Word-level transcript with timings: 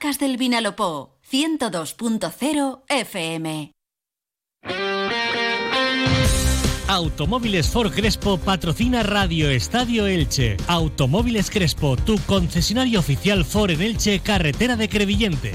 Barracas 0.00 0.18
del 0.18 0.38
Vinalopó, 0.38 1.18
102.0 1.30 2.84
FM. 2.88 3.72
Automóviles 6.88 7.68
Ford 7.68 7.92
Crespo 7.92 8.38
patrocina 8.38 9.02
Radio 9.02 9.50
Estadio 9.50 10.06
Elche. 10.06 10.56
Automóviles 10.68 11.50
Crespo, 11.50 11.98
tu 11.98 12.18
concesionario 12.20 13.00
oficial 13.00 13.44
Ford 13.44 13.72
en 13.72 13.82
Elche, 13.82 14.20
carretera 14.20 14.76
de 14.76 14.88
Crevillente. 14.88 15.52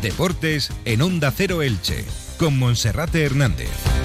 Deportes 0.00 0.70
en 0.86 1.02
Onda 1.02 1.30
Cero 1.30 1.60
Elche, 1.60 2.06
con 2.38 2.58
Monserrate 2.58 3.22
Hernández. 3.22 3.99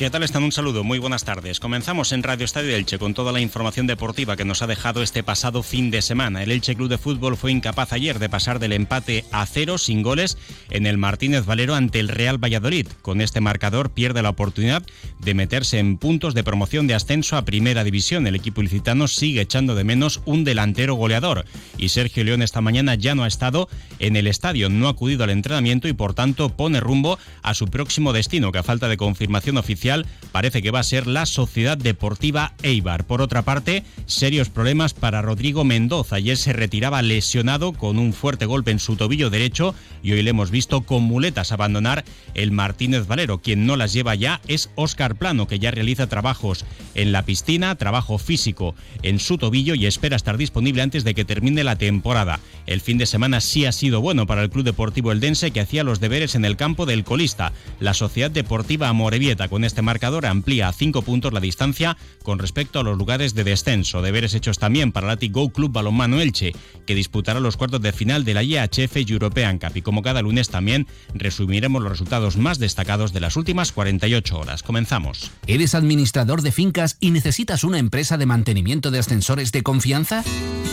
¿Qué 0.00 0.08
tal 0.08 0.22
están? 0.22 0.44
Un 0.44 0.50
saludo, 0.50 0.82
muy 0.82 0.98
buenas 0.98 1.24
tardes. 1.24 1.60
Comenzamos 1.60 2.12
en 2.12 2.22
Radio 2.22 2.46
Estadio 2.46 2.74
Elche 2.74 2.98
con 2.98 3.12
toda 3.12 3.32
la 3.32 3.40
información 3.42 3.86
deportiva 3.86 4.34
que 4.34 4.46
nos 4.46 4.62
ha 4.62 4.66
dejado 4.66 5.02
este 5.02 5.22
pasado 5.22 5.62
fin 5.62 5.90
de 5.90 6.00
semana. 6.00 6.42
El 6.42 6.52
Elche 6.52 6.74
Club 6.74 6.88
de 6.88 6.96
Fútbol 6.96 7.36
fue 7.36 7.52
incapaz 7.52 7.92
ayer 7.92 8.18
de 8.18 8.30
pasar 8.30 8.60
del 8.60 8.72
empate 8.72 9.26
a 9.30 9.44
cero 9.44 9.76
sin 9.76 10.00
goles 10.00 10.38
en 10.70 10.86
el 10.86 10.96
Martínez 10.96 11.44
Valero 11.44 11.74
ante 11.74 12.00
el 12.00 12.08
Real 12.08 12.42
Valladolid. 12.42 12.86
Con 13.02 13.20
este 13.20 13.42
marcador 13.42 13.90
pierde 13.90 14.22
la 14.22 14.30
oportunidad 14.30 14.82
de 15.18 15.34
meterse 15.34 15.78
en 15.78 15.98
puntos 15.98 16.32
de 16.32 16.44
promoción 16.44 16.86
de 16.86 16.94
ascenso 16.94 17.36
a 17.36 17.44
Primera 17.44 17.84
División. 17.84 18.26
El 18.26 18.36
equipo 18.36 18.62
ilicitano 18.62 19.06
sigue 19.06 19.42
echando 19.42 19.74
de 19.74 19.84
menos 19.84 20.22
un 20.24 20.44
delantero 20.44 20.94
goleador 20.94 21.44
y 21.76 21.90
Sergio 21.90 22.24
León 22.24 22.40
esta 22.40 22.62
mañana 22.62 22.94
ya 22.94 23.14
no 23.14 23.24
ha 23.24 23.28
estado 23.28 23.68
en 23.98 24.16
el 24.16 24.28
estadio, 24.28 24.70
no 24.70 24.86
ha 24.86 24.92
acudido 24.92 25.24
al 25.24 25.30
entrenamiento 25.30 25.88
y 25.88 25.92
por 25.92 26.14
tanto 26.14 26.48
pone 26.48 26.80
rumbo 26.80 27.18
a 27.42 27.52
su 27.52 27.68
próximo 27.68 28.14
destino 28.14 28.50
que 28.50 28.60
a 28.60 28.62
falta 28.62 28.88
de 28.88 28.96
confirmación 28.96 29.58
oficial 29.58 29.89
parece 30.32 30.62
que 30.62 30.70
va 30.70 30.80
a 30.80 30.84
ser 30.84 31.06
la 31.06 31.26
Sociedad 31.26 31.76
Deportiva 31.76 32.54
Eibar. 32.62 33.04
Por 33.04 33.20
otra 33.20 33.42
parte, 33.42 33.84
serios 34.06 34.48
problemas 34.48 34.94
para 34.94 35.22
Rodrigo 35.22 35.64
Mendoza. 35.64 36.16
Ayer 36.16 36.36
se 36.36 36.52
retiraba 36.52 37.02
lesionado 37.02 37.72
con 37.72 37.98
un 37.98 38.12
fuerte 38.12 38.46
golpe 38.46 38.70
en 38.70 38.78
su 38.78 38.96
tobillo 38.96 39.30
derecho 39.30 39.74
y 40.02 40.12
hoy 40.12 40.22
le 40.22 40.30
hemos 40.30 40.50
visto 40.50 40.82
con 40.82 41.02
muletas 41.02 41.52
abandonar 41.52 42.04
el 42.34 42.52
Martínez 42.52 43.06
Valero. 43.06 43.38
Quien 43.38 43.66
no 43.66 43.76
las 43.76 43.92
lleva 43.92 44.14
ya 44.14 44.40
es 44.46 44.70
Óscar 44.76 45.16
Plano, 45.16 45.46
que 45.46 45.58
ya 45.58 45.70
realiza 45.70 46.06
trabajos 46.06 46.64
en 46.94 47.12
la 47.12 47.24
piscina, 47.24 47.74
trabajo 47.74 48.18
físico 48.18 48.74
en 49.02 49.18
su 49.18 49.38
tobillo 49.38 49.74
y 49.74 49.86
espera 49.86 50.16
estar 50.16 50.36
disponible 50.36 50.82
antes 50.82 51.04
de 51.04 51.14
que 51.14 51.24
termine 51.24 51.64
la 51.64 51.76
temporada. 51.76 52.40
El 52.66 52.80
fin 52.80 52.98
de 52.98 53.06
semana 53.06 53.40
sí 53.40 53.66
ha 53.66 53.72
sido 53.72 54.00
bueno 54.00 54.26
para 54.26 54.42
el 54.42 54.50
Club 54.50 54.64
Deportivo 54.64 55.12
Eldense 55.12 55.50
que 55.50 55.60
hacía 55.60 55.84
los 55.84 56.00
deberes 56.00 56.34
en 56.34 56.44
el 56.44 56.56
campo 56.56 56.86
del 56.86 57.04
colista, 57.04 57.52
la 57.80 57.94
Sociedad 57.94 58.30
Deportiva 58.30 58.88
Amorebieta. 58.88 59.48
Con 59.48 59.64
este 59.64 59.79
marcador 59.82 60.26
amplía 60.26 60.68
a 60.68 60.72
cinco 60.72 61.02
puntos 61.02 61.32
la 61.32 61.40
distancia 61.40 61.96
con 62.22 62.38
respecto 62.38 62.80
a 62.80 62.82
los 62.82 62.96
lugares 62.98 63.34
de 63.34 63.44
descenso. 63.44 64.02
Deberes 64.02 64.34
hechos 64.34 64.58
también 64.58 64.92
para 64.92 65.12
el 65.12 65.30
Go 65.30 65.50
Club 65.50 65.72
Balonmano 65.72 66.20
Elche, 66.20 66.52
que 66.86 66.94
disputará 66.94 67.40
los 67.40 67.56
cuartos 67.56 67.82
de 67.82 67.92
final 67.92 68.24
de 68.24 68.34
la 68.34 68.42
IHF 68.42 68.96
European 69.08 69.58
Cup. 69.58 69.76
Y 69.76 69.82
como 69.82 70.02
cada 70.02 70.22
lunes 70.22 70.48
también 70.48 70.86
resumiremos 71.14 71.82
los 71.82 71.92
resultados 71.92 72.36
más 72.36 72.58
destacados 72.58 73.12
de 73.12 73.20
las 73.20 73.36
últimas 73.36 73.72
48 73.72 74.38
horas. 74.38 74.62
Comenzamos. 74.62 75.30
¿Eres 75.46 75.74
administrador 75.74 76.42
de 76.42 76.52
fincas 76.52 76.96
y 77.00 77.10
necesitas 77.10 77.64
una 77.64 77.78
empresa 77.78 78.16
de 78.16 78.26
mantenimiento 78.26 78.90
de 78.90 78.98
ascensores 78.98 79.52
de 79.52 79.62
confianza? 79.62 80.24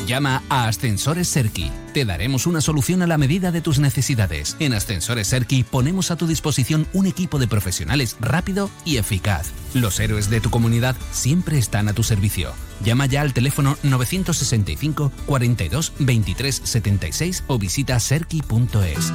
Llama 0.06 0.44
a 0.50 0.68
Ascensores 0.68 1.28
Serki. 1.28 1.70
Te 1.94 2.06
daremos 2.06 2.48
una 2.48 2.62
solución 2.62 3.02
a 3.02 3.08
la 3.08 3.18
medida 3.18 3.52
de 3.52 3.60
tus 3.60 3.80
necesidades. 3.80 4.56
En 4.60 4.74
Ascensores 4.74 5.28
Serki 5.28 5.64
ponemos 5.64 6.12
a 6.12 6.16
tu 6.16 6.28
disposición 6.28 6.88
un 6.94 7.08
equipo 7.08 7.40
de 7.40 7.48
profesionales 7.48 8.16
rápido 8.22 8.70
y 8.86 8.97
eficaz. 8.98 9.52
Los 9.74 10.00
héroes 10.00 10.30
de 10.30 10.42
tu 10.42 10.50
comunidad 10.50 10.96
siempre 11.12 11.58
están 11.58 11.88
a 11.88 11.94
tu 11.94 12.04
servicio. 12.04 12.54
Llama 12.84 13.06
ya 13.06 13.22
al 13.22 13.34
teléfono 13.34 13.78
965 13.84 15.12
42 15.26 15.94
23 16.00 16.62
76 16.64 17.44
o 17.48 17.58
visita 17.58 18.00
serki.es. 18.00 19.12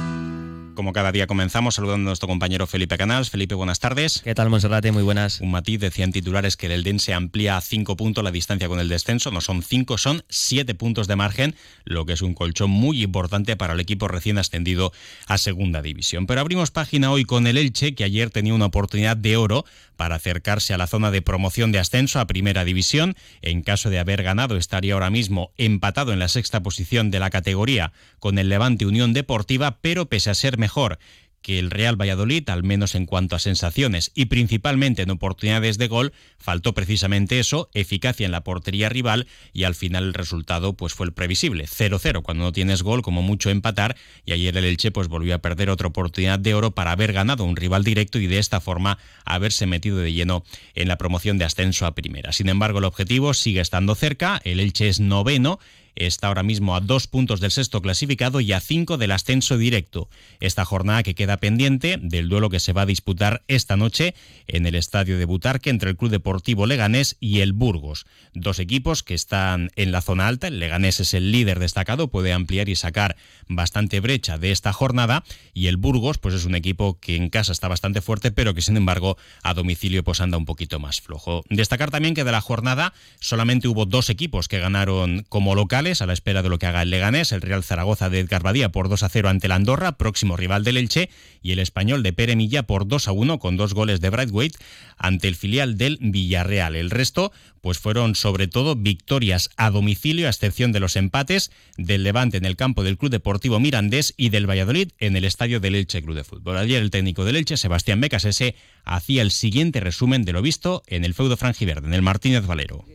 Como 0.75 0.91
cada 0.91 1.11
día 1.11 1.27
comenzamos 1.27 1.75
saludando 1.75 2.07
a 2.07 2.11
nuestro 2.11 2.27
compañero 2.27 2.65
Felipe 2.65 2.97
Canals. 2.97 3.29
Felipe, 3.29 3.53
buenas 3.53 3.79
tardes. 3.79 4.21
¿Qué 4.23 4.33
tal, 4.33 4.49
Monserrate? 4.49 4.91
Muy 4.91 5.03
buenas. 5.03 5.39
Un 5.39 5.51
matiz, 5.51 5.79
decían 5.79 6.11
titulares 6.11 6.57
que 6.57 6.65
el 6.65 6.71
Elden 6.71 6.99
se 6.99 7.13
amplía 7.13 7.57
a 7.57 7.61
cinco 7.61 7.95
puntos 7.95 8.23
la 8.23 8.31
distancia 8.31 8.67
con 8.67 8.79
el 8.79 8.89
descenso. 8.89 9.29
No 9.29 9.39
son 9.39 9.61
cinco, 9.61 9.99
son 9.99 10.23
siete 10.29 10.73
puntos 10.73 11.07
de 11.07 11.15
margen, 11.15 11.55
lo 11.85 12.05
que 12.05 12.13
es 12.13 12.23
un 12.23 12.33
colchón 12.33 12.71
muy 12.71 13.03
importante 13.03 13.55
para 13.55 13.73
el 13.73 13.79
equipo 13.79 14.07
recién 14.07 14.39
ascendido 14.39 14.91
a 15.27 15.37
segunda 15.37 15.83
división. 15.83 16.25
Pero 16.25 16.41
abrimos 16.41 16.71
página 16.71 17.11
hoy 17.11 17.23
con 17.23 17.45
el 17.45 17.57
Elche, 17.57 17.93
que 17.93 18.03
ayer 18.03 18.31
tenía 18.31 18.55
una 18.55 18.65
oportunidad 18.65 19.15
de 19.15 19.37
oro 19.37 19.65
para 19.95 20.15
acercarse 20.15 20.73
a 20.73 20.77
la 20.77 20.87
zona 20.87 21.11
de 21.11 21.21
promoción 21.21 21.71
de 21.71 21.79
ascenso 21.79 22.19
a 22.19 22.25
primera 22.25 22.65
división. 22.65 23.15
En 23.41 23.61
caso 23.61 23.91
de 23.91 23.99
haber 23.99 24.23
ganado, 24.23 24.57
estaría 24.57 24.95
ahora 24.95 25.11
mismo 25.11 25.51
empatado 25.57 26.13
en 26.13 26.19
la 26.19 26.27
sexta 26.27 26.63
posición 26.63 27.11
de 27.11 27.19
la 27.19 27.29
categoría 27.29 27.93
con 28.19 28.39
el 28.39 28.49
Levante 28.49 28.85
Unión 28.85 29.13
Deportiva, 29.13 29.77
pero 29.81 30.07
pese 30.07 30.31
a 30.31 30.33
ser 30.33 30.57
mejor 30.63 30.97
que 31.43 31.59
el 31.59 31.69
Real 31.69 31.99
Valladolid, 31.99 32.49
al 32.49 32.63
menos 32.63 32.95
en 32.95 33.05
cuanto 33.05 33.35
a 33.35 33.39
sensaciones 33.39 34.11
y 34.15 34.25
principalmente 34.25 35.01
en 35.01 35.11
oportunidades 35.11 35.77
de 35.77 35.89
gol, 35.89 36.13
faltó 36.37 36.73
precisamente 36.73 37.37
eso, 37.37 37.69
eficacia 37.73 38.25
en 38.25 38.31
la 38.31 38.45
portería 38.45 38.87
rival 38.87 39.27
y 39.51 39.65
al 39.65 39.75
final 39.75 40.05
el 40.05 40.13
resultado 40.13 40.73
pues 40.73 40.93
fue 40.93 41.05
el 41.05 41.11
previsible, 41.11 41.65
0-0 41.65 42.23
cuando 42.23 42.45
no 42.45 42.53
tienes 42.53 42.81
gol, 42.81 43.01
como 43.01 43.21
mucho 43.21 43.49
empatar 43.49 43.97
y 44.25 44.31
ayer 44.31 44.55
el 44.55 44.63
Elche 44.63 44.91
pues 44.91 45.09
volvió 45.09 45.35
a 45.35 45.39
perder 45.39 45.69
otra 45.69 45.89
oportunidad 45.89 46.39
de 46.39 46.53
oro 46.53 46.71
para 46.71 46.93
haber 46.93 47.11
ganado 47.11 47.43
un 47.43 47.57
rival 47.57 47.83
directo 47.83 48.19
y 48.19 48.27
de 48.27 48.39
esta 48.39 48.61
forma 48.61 48.97
haberse 49.25 49.65
metido 49.65 49.97
de 49.97 50.13
lleno 50.13 50.45
en 50.75 50.87
la 50.87 50.97
promoción 50.97 51.37
de 51.37 51.45
ascenso 51.45 51.85
a 51.85 51.93
primera. 51.93 52.31
Sin 52.31 52.47
embargo, 52.47 52.79
el 52.79 52.85
objetivo 52.85 53.33
sigue 53.33 53.59
estando 53.59 53.95
cerca, 53.95 54.39
el 54.45 54.61
Elche 54.61 54.87
es 54.87 55.01
noveno 55.01 55.59
está 55.95 56.27
ahora 56.27 56.43
mismo 56.43 56.75
a 56.75 56.81
dos 56.81 57.07
puntos 57.07 57.39
del 57.39 57.51
sexto 57.51 57.81
clasificado 57.81 58.39
y 58.41 58.51
a 58.53 58.59
cinco 58.59 58.97
del 58.97 59.11
ascenso 59.11 59.57
directo. 59.57 60.09
Esta 60.39 60.65
jornada 60.65 61.03
que 61.03 61.15
queda 61.15 61.37
pendiente 61.37 61.97
del 62.01 62.29
duelo 62.29 62.49
que 62.49 62.59
se 62.59 62.73
va 62.73 62.83
a 62.83 62.85
disputar 62.85 63.43
esta 63.47 63.77
noche 63.77 64.15
en 64.47 64.65
el 64.65 64.75
estadio 64.75 65.17
de 65.17 65.25
Butarque 65.25 65.69
entre 65.69 65.91
el 65.91 65.97
Club 65.97 66.11
Deportivo 66.11 66.65
Leganés 66.65 67.17
y 67.19 67.41
el 67.41 67.53
Burgos. 67.53 68.05
Dos 68.33 68.59
equipos 68.59 69.03
que 69.03 69.13
están 69.13 69.71
en 69.75 69.91
la 69.91 70.01
zona 70.01 70.27
alta. 70.27 70.47
El 70.47 70.59
Leganés 70.59 70.99
es 70.99 71.13
el 71.13 71.31
líder 71.31 71.59
destacado, 71.59 72.09
puede 72.09 72.33
ampliar 72.33 72.69
y 72.69 72.75
sacar 72.75 73.15
bastante 73.47 73.99
brecha 73.99 74.37
de 74.37 74.51
esta 74.51 74.73
jornada. 74.73 75.23
Y 75.53 75.67
el 75.67 75.77
Burgos, 75.77 76.17
pues 76.17 76.35
es 76.35 76.45
un 76.45 76.55
equipo 76.55 76.99
que 76.99 77.15
en 77.15 77.29
casa 77.29 77.51
está 77.51 77.67
bastante 77.67 78.01
fuerte, 78.01 78.31
pero 78.31 78.53
que 78.53 78.61
sin 78.61 78.77
embargo 78.77 79.17
a 79.43 79.53
domicilio 79.53 80.03
pues 80.03 80.21
anda 80.21 80.37
un 80.37 80.45
poquito 80.45 80.79
más 80.79 81.01
flojo. 81.01 81.43
Destacar 81.49 81.91
también 81.91 82.15
que 82.15 82.23
de 82.23 82.31
la 82.31 82.41
jornada 82.41 82.93
solamente 83.19 83.67
hubo 83.67 83.85
dos 83.85 84.09
equipos 84.09 84.47
que 84.47 84.59
ganaron 84.59 85.25
como 85.29 85.55
local 85.55 85.82
a 85.83 86.05
la 86.05 86.13
espera 86.13 86.41
de 86.41 86.47
lo 86.47 86.59
que 86.59 86.65
haga 86.65 86.81
el 86.81 86.89
Leganés, 86.89 87.33
el 87.33 87.41
Real 87.41 87.61
Zaragoza 87.61 88.09
de 88.09 88.21
Edgar 88.21 88.41
Badía 88.41 88.69
por 88.69 88.87
2 88.87 89.03
a 89.03 89.09
0 89.09 89.27
ante 89.27 89.47
el 89.47 89.51
Andorra, 89.51 89.97
próximo 89.97 90.37
rival 90.37 90.63
del 90.63 90.77
Elche, 90.77 91.09
y 91.41 91.51
el 91.51 91.59
español 91.59 92.03
de 92.03 92.13
Pere 92.13 92.37
Milla 92.37 92.63
por 92.63 92.87
2 92.87 93.09
a 93.09 93.11
1 93.11 93.37
con 93.37 93.57
dos 93.57 93.73
goles 93.73 93.99
de 93.99 94.09
Brightweight 94.09 94.55
ante 94.97 95.27
el 95.27 95.35
filial 95.35 95.77
del 95.77 95.97
Villarreal. 95.99 96.77
El 96.77 96.89
resto, 96.89 97.33
pues 97.59 97.79
fueron 97.79 98.15
sobre 98.15 98.47
todo 98.47 98.77
victorias 98.77 99.49
a 99.57 99.71
domicilio, 99.71 100.27
a 100.27 100.29
excepción 100.29 100.71
de 100.71 100.79
los 100.79 100.95
empates 100.95 101.51
del 101.75 102.03
Levante 102.03 102.37
en 102.37 102.45
el 102.45 102.55
campo 102.55 102.85
del 102.85 102.97
Club 102.97 103.11
Deportivo 103.11 103.59
Mirandés 103.59 104.13
y 104.15 104.29
del 104.29 104.49
Valladolid 104.49 104.91
en 104.99 105.17
el 105.17 105.25
estadio 105.25 105.59
del 105.59 105.75
Elche 105.75 106.01
Club 106.01 106.15
de 106.15 106.23
Fútbol. 106.23 106.55
Ayer 106.55 106.81
el 106.81 106.91
técnico 106.91 107.25
del 107.25 107.35
Elche, 107.35 107.57
Sebastián 107.57 107.99
Becasese, 107.99 108.55
hacía 108.85 109.21
el 109.21 109.31
siguiente 109.31 109.81
resumen 109.81 110.23
de 110.23 110.31
lo 110.31 110.41
visto 110.41 110.81
en 110.87 111.03
el 111.03 111.13
feudo 111.13 111.35
franjiverde, 111.35 111.87
en 111.87 111.93
el 111.93 112.01
Martínez 112.01 112.45
Valero 112.45 112.85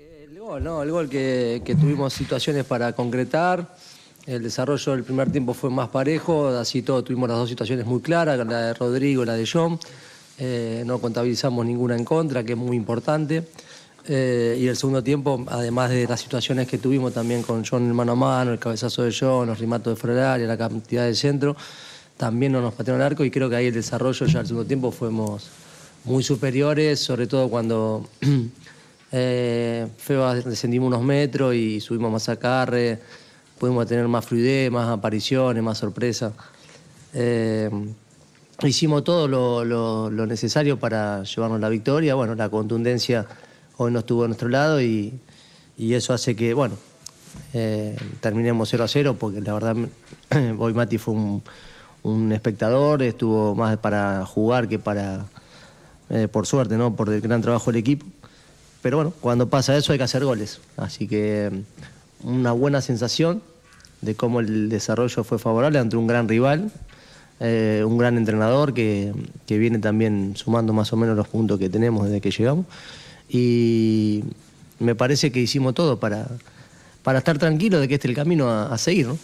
el 0.56 0.90
gol 0.90 1.10
que, 1.10 1.76
tuvimos 1.78 2.14
situaciones 2.14 2.64
para 2.64 2.94
concretar. 2.94 3.76
El 4.26 4.42
desarrollo 4.42 4.92
del 4.92 5.04
primer 5.04 5.30
tiempo 5.30 5.52
fue 5.52 5.68
más 5.68 5.88
parejo, 5.90 6.48
así 6.48 6.80
todo 6.80 7.04
tuvimos 7.04 7.28
las 7.28 7.38
dos 7.38 7.48
situaciones 7.50 7.84
muy 7.84 8.00
claras, 8.00 8.38
la 8.38 8.62
de 8.62 8.74
Rodrigo 8.74 9.22
y 9.22 9.26
la 9.26 9.34
de 9.34 9.46
John. 9.50 9.78
Eh, 10.38 10.84
no 10.86 11.00
contabilizamos 11.00 11.66
ninguna 11.66 11.96
en 11.96 12.04
contra, 12.04 12.44
que 12.44 12.52
es 12.52 12.58
muy 12.58 12.76
importante. 12.76 13.46
Eh, 14.06 14.56
y 14.58 14.66
el 14.66 14.76
segundo 14.76 15.02
tiempo, 15.02 15.44
además 15.48 15.90
de 15.90 16.06
las 16.06 16.20
situaciones 16.20 16.66
que 16.66 16.78
tuvimos 16.78 17.12
también 17.12 17.42
con 17.42 17.62
John 17.64 17.90
mano 17.92 18.12
a 18.12 18.16
mano, 18.16 18.52
el 18.52 18.58
cabezazo 18.58 19.02
de 19.02 19.14
John, 19.18 19.48
los 19.48 19.58
rimatos 19.58 19.94
de 19.94 20.00
fuera 20.00 20.38
la 20.38 20.56
cantidad 20.56 21.04
de 21.04 21.14
centro, 21.14 21.56
también 22.16 22.52
no 22.52 22.62
nos 22.62 22.72
patearon 22.72 23.02
el 23.02 23.06
arco 23.06 23.22
y 23.22 23.30
creo 23.30 23.50
que 23.50 23.56
ahí 23.56 23.66
el 23.66 23.74
desarrollo 23.74 24.24
ya 24.26 24.40
el 24.40 24.46
segundo 24.46 24.66
tiempo 24.66 24.92
fuimos 24.92 25.48
muy 26.04 26.22
superiores, 26.22 27.00
sobre 27.00 27.26
todo 27.26 27.50
cuando 27.50 28.08
Eh, 29.10 29.86
feo, 29.96 30.34
descendimos 30.34 30.88
unos 30.88 31.02
metros 31.02 31.54
y 31.54 31.80
subimos 31.80 32.12
más 32.12 32.28
a 32.28 32.36
carre, 32.36 33.00
pudimos 33.58 33.86
tener 33.86 34.06
más 34.06 34.26
fluidez, 34.26 34.70
más 34.70 34.88
apariciones, 34.88 35.62
más 35.62 35.78
sorpresa. 35.78 36.32
Eh, 37.14 37.70
hicimos 38.64 39.04
todo 39.04 39.26
lo, 39.28 40.26
necesario 40.26 40.78
para 40.78 41.22
llevarnos 41.22 41.60
la 41.60 41.68
victoria. 41.68 42.14
Bueno, 42.14 42.34
la 42.34 42.48
contundencia 42.48 43.26
hoy 43.78 43.92
no 43.92 44.00
estuvo 44.00 44.24
a 44.24 44.26
nuestro 44.26 44.48
lado 44.48 44.80
y, 44.80 45.18
eso 45.78 46.12
hace 46.12 46.34
que, 46.36 46.54
bueno, 46.54 46.76
eh, 47.54 47.96
terminemos 48.20 48.68
0 48.68 48.84
a 48.84 48.88
0 48.88 49.16
porque 49.18 49.40
la 49.40 49.54
verdad 49.54 49.76
hoy 50.58 50.74
Mati 50.74 50.98
fue 50.98 51.14
un, 51.14 52.32
espectador, 52.32 53.02
estuvo 53.02 53.54
más 53.54 53.76
para 53.78 54.24
jugar 54.24 54.66
que 54.66 54.78
para, 54.78 55.26
por 56.32 56.46
suerte, 56.46 56.76
¿no? 56.76 56.96
por 56.96 57.12
el 57.12 57.20
gran 57.20 57.42
trabajo 57.42 57.70
del 57.70 57.80
equipo. 57.80 58.06
Pero 58.88 58.96
bueno, 58.96 59.12
cuando 59.20 59.50
pasa 59.50 59.76
eso 59.76 59.92
hay 59.92 59.98
que 59.98 60.04
hacer 60.04 60.24
goles. 60.24 60.60
Así 60.78 61.06
que 61.06 61.50
mm, 62.22 62.26
una 62.26 62.52
buena 62.52 62.80
sensación 62.80 63.42
de 64.00 64.14
cómo 64.14 64.40
el 64.40 64.70
desarrollo 64.70 65.24
fue 65.24 65.38
favorable 65.38 65.78
ante 65.78 65.98
un 65.98 66.06
gran 66.06 66.26
rival, 66.26 66.72
eh, 67.38 67.84
un 67.86 67.98
gran 67.98 68.16
entrenador 68.16 68.72
que, 68.72 69.12
que, 69.46 69.58
viene 69.58 69.78
también 69.78 70.36
sumando 70.36 70.72
más 70.72 70.90
o 70.94 70.96
menos 70.96 71.18
los 71.18 71.28
puntos 71.28 71.58
que 71.58 71.68
tenemos 71.68 72.06
desde 72.06 72.22
que 72.22 72.30
llegamos. 72.30 72.64
Y 73.28 74.24
me 74.78 74.94
parece 74.94 75.30
que 75.32 75.40
hicimos 75.40 75.74
todo 75.74 76.00
para, 76.00 76.26
para 77.02 77.18
estar 77.18 77.36
tranquilos 77.36 77.82
de 77.82 77.88
que 77.88 77.96
este 77.96 78.06
es 78.06 78.12
el 78.12 78.16
camino 78.16 78.50
a, 78.50 78.78
seguir. 78.78 79.06
¿no? 79.08 79.18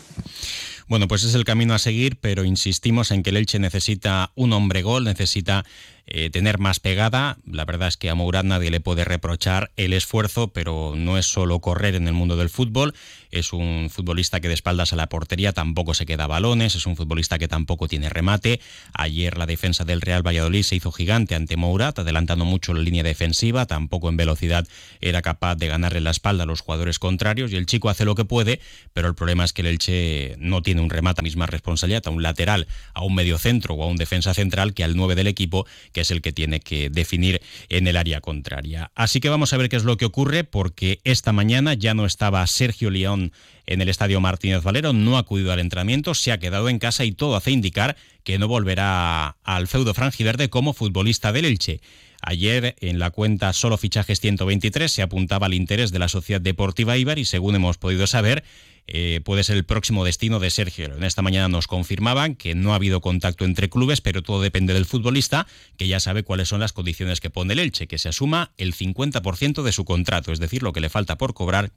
Bueno, 0.89 1.09
pues 1.09 1.25
es 1.25 1.35
el 1.35 1.45
camino 1.45 1.73
a 1.73 1.79
seguir, 1.79 2.19
pero 2.21 2.45
insistimos 2.45 3.11
en 3.13 3.23
que 3.23 3.31
el 3.31 3.39
Elche 3.39 3.59
necesita 3.59 4.31
un 4.35 4.53
hombre 4.53 4.83
gol, 4.83 5.05
necesita 5.05 5.65
eh, 6.07 6.31
tener 6.31 6.59
más 6.59 6.81
pegada. 6.81 7.39
La 7.51 7.65
verdad 7.65 7.89
es 7.89 7.97
que 7.97 8.11
a 8.11 8.15
Mourad 8.15 8.45
nadie 8.45 8.71
le 8.71 8.81
puede 8.81 9.05
reprochar 9.05 9.73
el 9.77 9.93
esfuerzo, 9.93 10.49
pero 10.49 10.93
no 10.97 11.17
es 11.17 11.27
solo 11.27 11.61
correr 11.61 11.95
en 11.95 12.07
el 12.07 12.15
mundo 12.15 12.37
del 12.37 12.51
fútbol. 12.51 12.95
Es 13.31 13.53
un 13.53 13.89
futbolista 13.91 14.41
que 14.41 14.49
de 14.49 14.55
espaldas 14.55 14.93
a 14.93 14.97
la 14.97 15.09
portería 15.09 15.53
tampoco 15.53 15.95
se 15.95 16.07
queda 16.07 16.27
balones, 16.27 16.75
es 16.75 16.87
un 16.87 16.97
futbolista 16.97 17.39
que 17.39 17.49
tampoco 17.49 17.89
tiene 17.89 18.09
remate. 18.09 18.61
Ayer 18.93 19.39
la 19.39 19.47
defensa 19.47 19.85
del 19.85 20.03
Real 20.03 20.25
Valladolid 20.25 20.63
se 20.63 20.77
hizo 20.77 20.93
gigante 20.93 21.35
ante 21.35 21.57
Mourad, 21.57 21.99
adelantando 21.99 22.45
mucho 22.45 22.75
la 22.75 22.83
línea 22.83 23.03
defensiva, 23.03 23.67
tampoco 23.67 24.09
en 24.09 24.17
velocidad 24.17 24.69
era 25.01 25.23
capaz 25.23 25.57
de 25.57 25.69
ganarle 25.69 26.01
la 26.01 26.11
espalda 26.11 26.45
a 26.45 26.47
los 26.47 26.61
jugadores 26.61 26.99
contrarios 26.99 27.51
y 27.51 27.57
el 27.57 27.67
chico 27.67 27.89
hace 27.89 28.05
lo 28.05 28.15
que 28.15 28.25
puede, 28.25 28.61
pero 28.93 29.09
el 29.09 29.15
problema 29.15 29.45
es 29.45 29.53
que 29.53 29.63
el 29.63 29.69
Elche 29.69 30.37
no 30.39 30.63
tiene 30.63 30.81
un 30.81 30.91
remate 30.91 31.23
a 31.23 31.25
misma 31.25 31.47
responsabilidad 31.47 32.07
a 32.07 32.11
un 32.11 32.23
lateral, 32.23 32.69
a 32.93 33.03
un 33.03 33.15
medio 33.15 33.39
centro 33.39 33.75
o 33.75 33.83
a 33.83 33.87
un 33.87 33.97
defensa 33.97 34.35
central 34.35 34.75
que 34.75 34.85
al 34.85 34.97
9 34.97 35.15
del 35.15 35.27
equipo 35.27 35.67
que 35.95 36.03
es 36.03 36.11
el 36.11 36.21
que 36.21 36.33
tiene 36.33 36.61
que 36.61 36.91
definir 36.91 37.41
en 37.71 37.87
el 37.87 37.97
área 37.97 38.21
contraria. 38.21 38.91
Así 38.95 39.21
que 39.21 39.31
vamos 39.31 39.53
a 39.53 39.57
ver 39.57 39.71
qué 39.71 39.77
es 39.77 39.85
lo 39.85 39.97
que 39.97 40.05
ocurre, 40.05 40.45
porque 40.45 41.01
esta 41.05 41.33
mañana 41.33 41.73
ya 41.73 41.95
no 41.95 42.05
estaba 42.05 42.47
Sergio 42.47 42.91
León 42.91 43.33
en 43.65 43.81
el 43.81 43.89
estadio 43.89 44.21
Martínez 44.21 44.63
Valero, 44.63 44.93
no 44.93 45.17
ha 45.17 45.21
acudido 45.21 45.53
al 45.53 45.61
entrenamiento, 45.61 46.13
se 46.13 46.33
ha 46.33 46.39
quedado 46.39 46.69
en 46.69 46.79
casa 46.79 47.05
y 47.05 47.13
todo 47.13 47.37
hace 47.37 47.53
indicar 47.53 47.97
que 48.25 48.39
no 48.39 48.49
volverá 48.49 49.37
al 49.45 49.69
feudo 49.69 49.95
franjiverde 49.95 50.51
como 50.51 50.75
futbolista 50.75 51.33
del 51.33 51.47
Elche. 51.47 51.81
Ayer 52.27 52.75
en 52.81 52.99
la 52.99 53.11
cuenta 53.11 53.53
Solo 53.53 53.77
Fichajes 53.77 54.19
123 54.21 54.91
se 54.91 55.03
apuntaba 55.03 55.47
al 55.47 55.55
interés 55.55 55.93
de 55.93 55.99
la 55.99 56.09
Sociedad 56.09 56.41
Deportiva 56.41 56.97
Ibar 56.97 57.19
y 57.19 57.27
según 57.27 57.55
hemos 57.55 57.77
podido 57.77 58.07
saber, 58.07 58.45
eh, 58.87 59.21
puede 59.25 59.45
ser 59.45 59.57
el 59.57 59.65
próximo 59.65 60.05
destino 60.05 60.41
de 60.41 60.51
Sergio. 60.51 60.87
En 60.87 61.05
esta 61.05 61.21
mañana 61.21 61.49
nos 61.49 61.67
confirmaban 61.67 62.35
que 62.35 62.55
no 62.55 62.73
ha 62.73 62.77
habido 62.77 63.03
contacto 63.03 63.45
entre 63.45 63.69
clubes, 63.69 64.01
pero 64.01 64.23
todo 64.23 64.41
depende 64.41 64.73
del 64.73 64.87
futbolista, 64.87 65.47
que 65.77 65.87
ya 65.87 66.01
sabe 66.01 66.23
cuáles 66.23 66.49
son 66.49 66.61
las 66.61 66.73
condiciones 66.73 67.21
que 67.21 67.29
pone 67.29 67.53
el 67.53 67.59
Elche, 67.59 67.87
que 67.87 67.99
se 67.99 68.09
asuma 68.09 68.53
el 68.57 68.75
50% 68.75 69.63
de 69.63 69.73
su 69.73 69.85
contrato, 69.85 70.33
es 70.33 70.41
decir, 70.41 70.63
lo 70.63 70.73
que 70.73 70.81
le 70.81 70.89
falta 70.89 71.19
por 71.19 71.35
cobrar 71.35 71.73